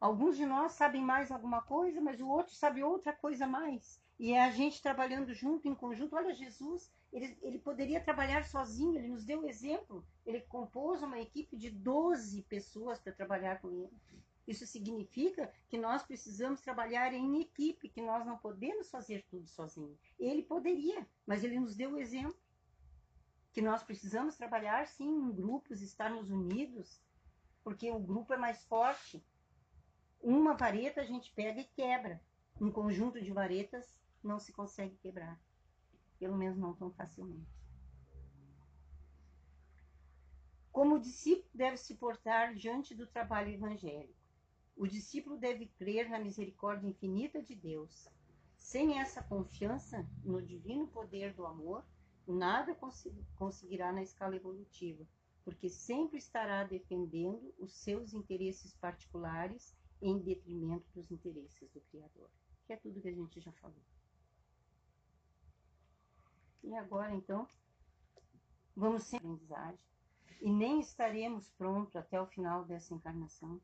Alguns 0.00 0.36
de 0.36 0.44
nós 0.44 0.72
sabem 0.72 1.00
mais 1.00 1.30
alguma 1.30 1.62
coisa, 1.62 2.00
mas 2.00 2.20
o 2.20 2.26
outro 2.26 2.54
sabe 2.54 2.82
outra 2.82 3.12
coisa 3.12 3.46
mais. 3.46 4.02
E 4.18 4.32
é 4.32 4.42
a 4.42 4.50
gente 4.50 4.82
trabalhando 4.82 5.32
junto, 5.32 5.68
em 5.68 5.76
conjunto. 5.76 6.16
Olha, 6.16 6.34
Jesus, 6.34 6.92
ele, 7.12 7.38
ele 7.42 7.58
poderia 7.58 8.00
trabalhar 8.00 8.44
sozinho, 8.44 8.96
ele 8.96 9.08
nos 9.08 9.24
deu 9.24 9.40
o 9.40 9.48
exemplo. 9.48 10.04
Ele 10.26 10.40
compôs 10.42 11.02
uma 11.02 11.18
equipe 11.18 11.56
de 11.56 11.70
12 11.70 12.42
pessoas 12.42 12.98
para 12.98 13.12
trabalhar 13.12 13.60
com 13.60 13.70
ele. 13.70 13.96
Isso 14.46 14.66
significa 14.66 15.52
que 15.68 15.76
nós 15.76 16.02
precisamos 16.02 16.60
trabalhar 16.60 17.12
em 17.12 17.40
equipe, 17.40 17.88
que 17.88 18.00
nós 18.00 18.24
não 18.24 18.38
podemos 18.38 18.90
fazer 18.90 19.24
tudo 19.28 19.46
sozinho. 19.46 19.98
Ele 20.18 20.42
poderia, 20.42 21.06
mas 21.26 21.44
ele 21.44 21.60
nos 21.60 21.76
deu 21.76 21.92
o 21.92 21.98
exemplo. 21.98 22.36
Que 23.52 23.60
nós 23.60 23.82
precisamos 23.82 24.36
trabalhar 24.36 24.86
sim 24.86 25.08
em 25.08 25.32
grupos, 25.32 25.82
estarmos 25.82 26.30
unidos, 26.30 27.02
porque 27.62 27.90
o 27.90 27.98
grupo 27.98 28.32
é 28.32 28.36
mais 28.38 28.64
forte. 28.64 29.22
Uma 30.20 30.54
vareta 30.54 31.00
a 31.00 31.04
gente 31.04 31.32
pega 31.32 31.60
e 31.60 31.64
quebra. 31.64 32.20
Um 32.60 32.70
conjunto 32.70 33.20
de 33.20 33.30
varetas 33.30 33.98
não 34.22 34.38
se 34.38 34.52
consegue 34.52 34.96
quebrar. 34.96 35.38
Pelo 36.18 36.36
menos 36.36 36.58
não 36.58 36.74
tão 36.74 36.90
facilmente. 36.90 37.58
Como 40.72 40.96
o 40.96 41.00
discípulo 41.00 41.50
deve 41.54 41.76
se 41.76 41.94
portar 41.96 42.54
diante 42.54 42.94
do 42.94 43.06
trabalho 43.06 43.52
evangélico? 43.52 44.14
O 44.76 44.86
discípulo 44.86 45.36
deve 45.36 45.66
crer 45.66 46.08
na 46.08 46.20
misericórdia 46.20 46.86
infinita 46.86 47.42
de 47.42 47.54
Deus. 47.56 48.08
Sem 48.56 49.00
essa 49.00 49.22
confiança 49.22 50.06
no 50.22 50.40
divino 50.40 50.86
poder 50.86 51.34
do 51.34 51.46
amor, 51.46 51.84
nada 52.26 52.78
conseguirá 53.34 53.92
na 53.92 54.02
escala 54.02 54.36
evolutiva, 54.36 55.04
porque 55.44 55.68
sempre 55.68 56.18
estará 56.18 56.62
defendendo 56.62 57.52
os 57.58 57.72
seus 57.72 58.12
interesses 58.12 58.72
particulares 58.74 59.74
em 60.00 60.18
detrimento 60.18 60.86
dos 60.94 61.10
interesses 61.10 61.68
do 61.70 61.80
Criador, 61.90 62.30
que 62.66 62.72
é 62.72 62.76
tudo 62.76 63.00
que 63.00 63.08
a 63.08 63.14
gente 63.14 63.40
já 63.40 63.50
falou. 63.52 63.82
E 66.62 66.74
agora, 66.74 67.14
então, 67.14 67.46
vamos 68.74 69.04
sem 69.04 69.18
aprendizagem, 69.18 69.88
e 70.40 70.50
nem 70.50 70.80
estaremos 70.80 71.50
prontos 71.50 71.96
até 71.96 72.20
o 72.20 72.26
final 72.26 72.64
dessa 72.64 72.94
encarnação 72.94 73.60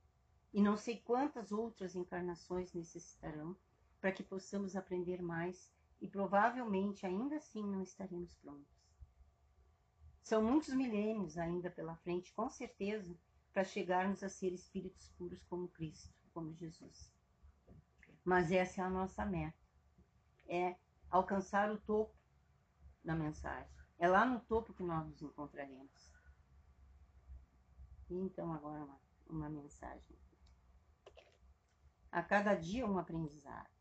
e 0.53 0.63
não 0.63 0.77
sei 0.77 0.99
quantas 1.01 1.53
outras 1.53 1.95
encarnações 1.95 2.73
necessitarão 2.73 3.57
para 4.01 4.13
que 4.13 4.23
possamos 4.23 4.77
aprender 4.77 5.23
mais 5.23 5.73
e 6.01 6.09
provavelmente 6.09 7.07
ainda 7.07 7.37
assim 7.37 7.65
não 7.65 7.83
estaremos 7.83 8.35
prontos. 8.35 8.75
São 10.23 10.43
muitos 10.43 10.73
milênios 10.75 11.37
ainda 11.37 11.71
pela 11.71 11.97
frente, 11.97 12.33
com 12.33 12.49
certeza, 12.49 13.17
para 13.53 13.65
chegarmos 13.65 14.23
a 14.23 14.29
ser 14.29 14.53
espíritos 14.53 15.09
puros 15.19 15.43
como 15.45 15.69
Cristo, 15.69 16.13
como 16.33 16.55
Jesus. 16.55 17.13
Mas 18.25 18.51
essa 18.51 18.81
é 18.81 18.85
a 18.85 18.91
nossa 18.91 19.25
meta. 19.25 19.59
É 20.47 20.77
alcançar 21.11 21.71
o 21.71 21.79
topo 21.79 22.15
da 23.05 23.15
mensagem. 23.15 23.71
É 23.99 24.09
lá 24.09 24.25
no 24.25 24.41
topo 24.41 24.73
que 24.73 24.83
nós 24.83 25.07
nos 25.07 25.23
encontraremos. 25.23 26.13
E 28.11 28.17
então 28.17 28.53
agora 28.53 28.85
uma, 28.85 29.01
uma 29.27 29.49
mensagem 29.49 30.17
a 32.15 32.23
cada 32.23 32.55
dia 32.55 32.87
um 32.87 32.97
aprendizado. 32.97 33.74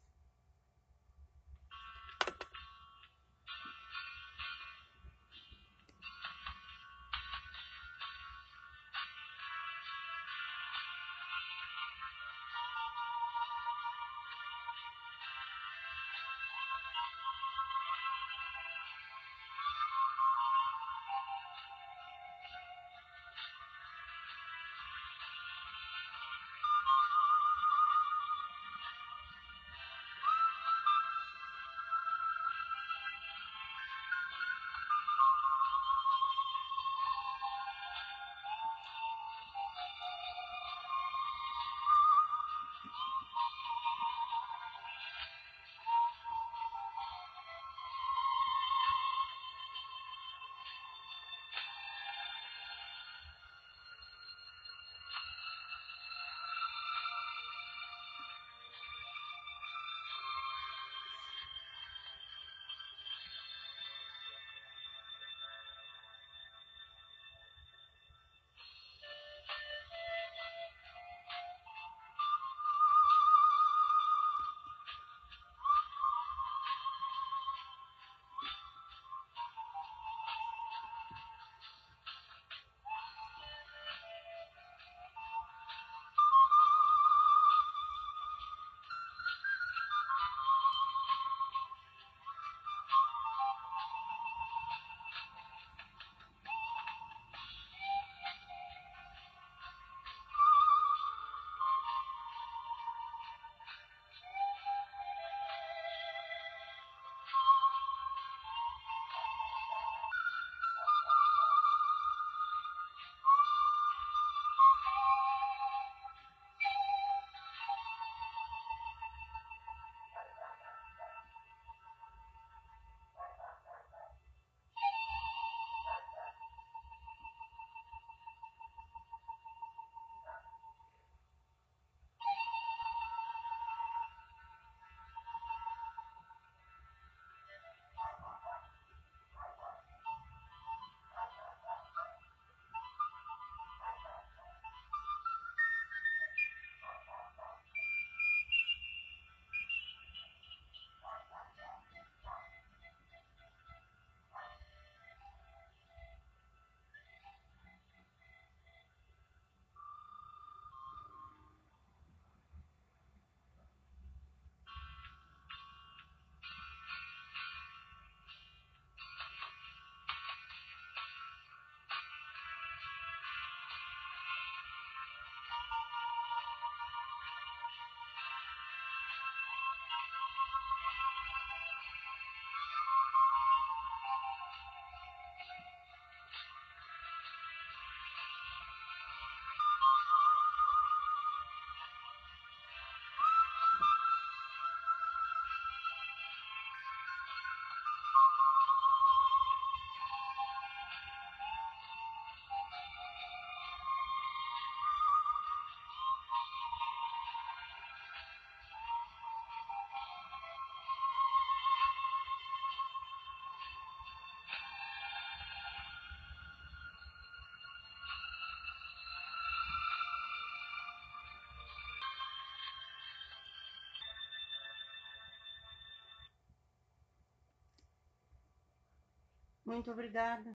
Muito 229.66 229.92
obrigada. 229.92 230.52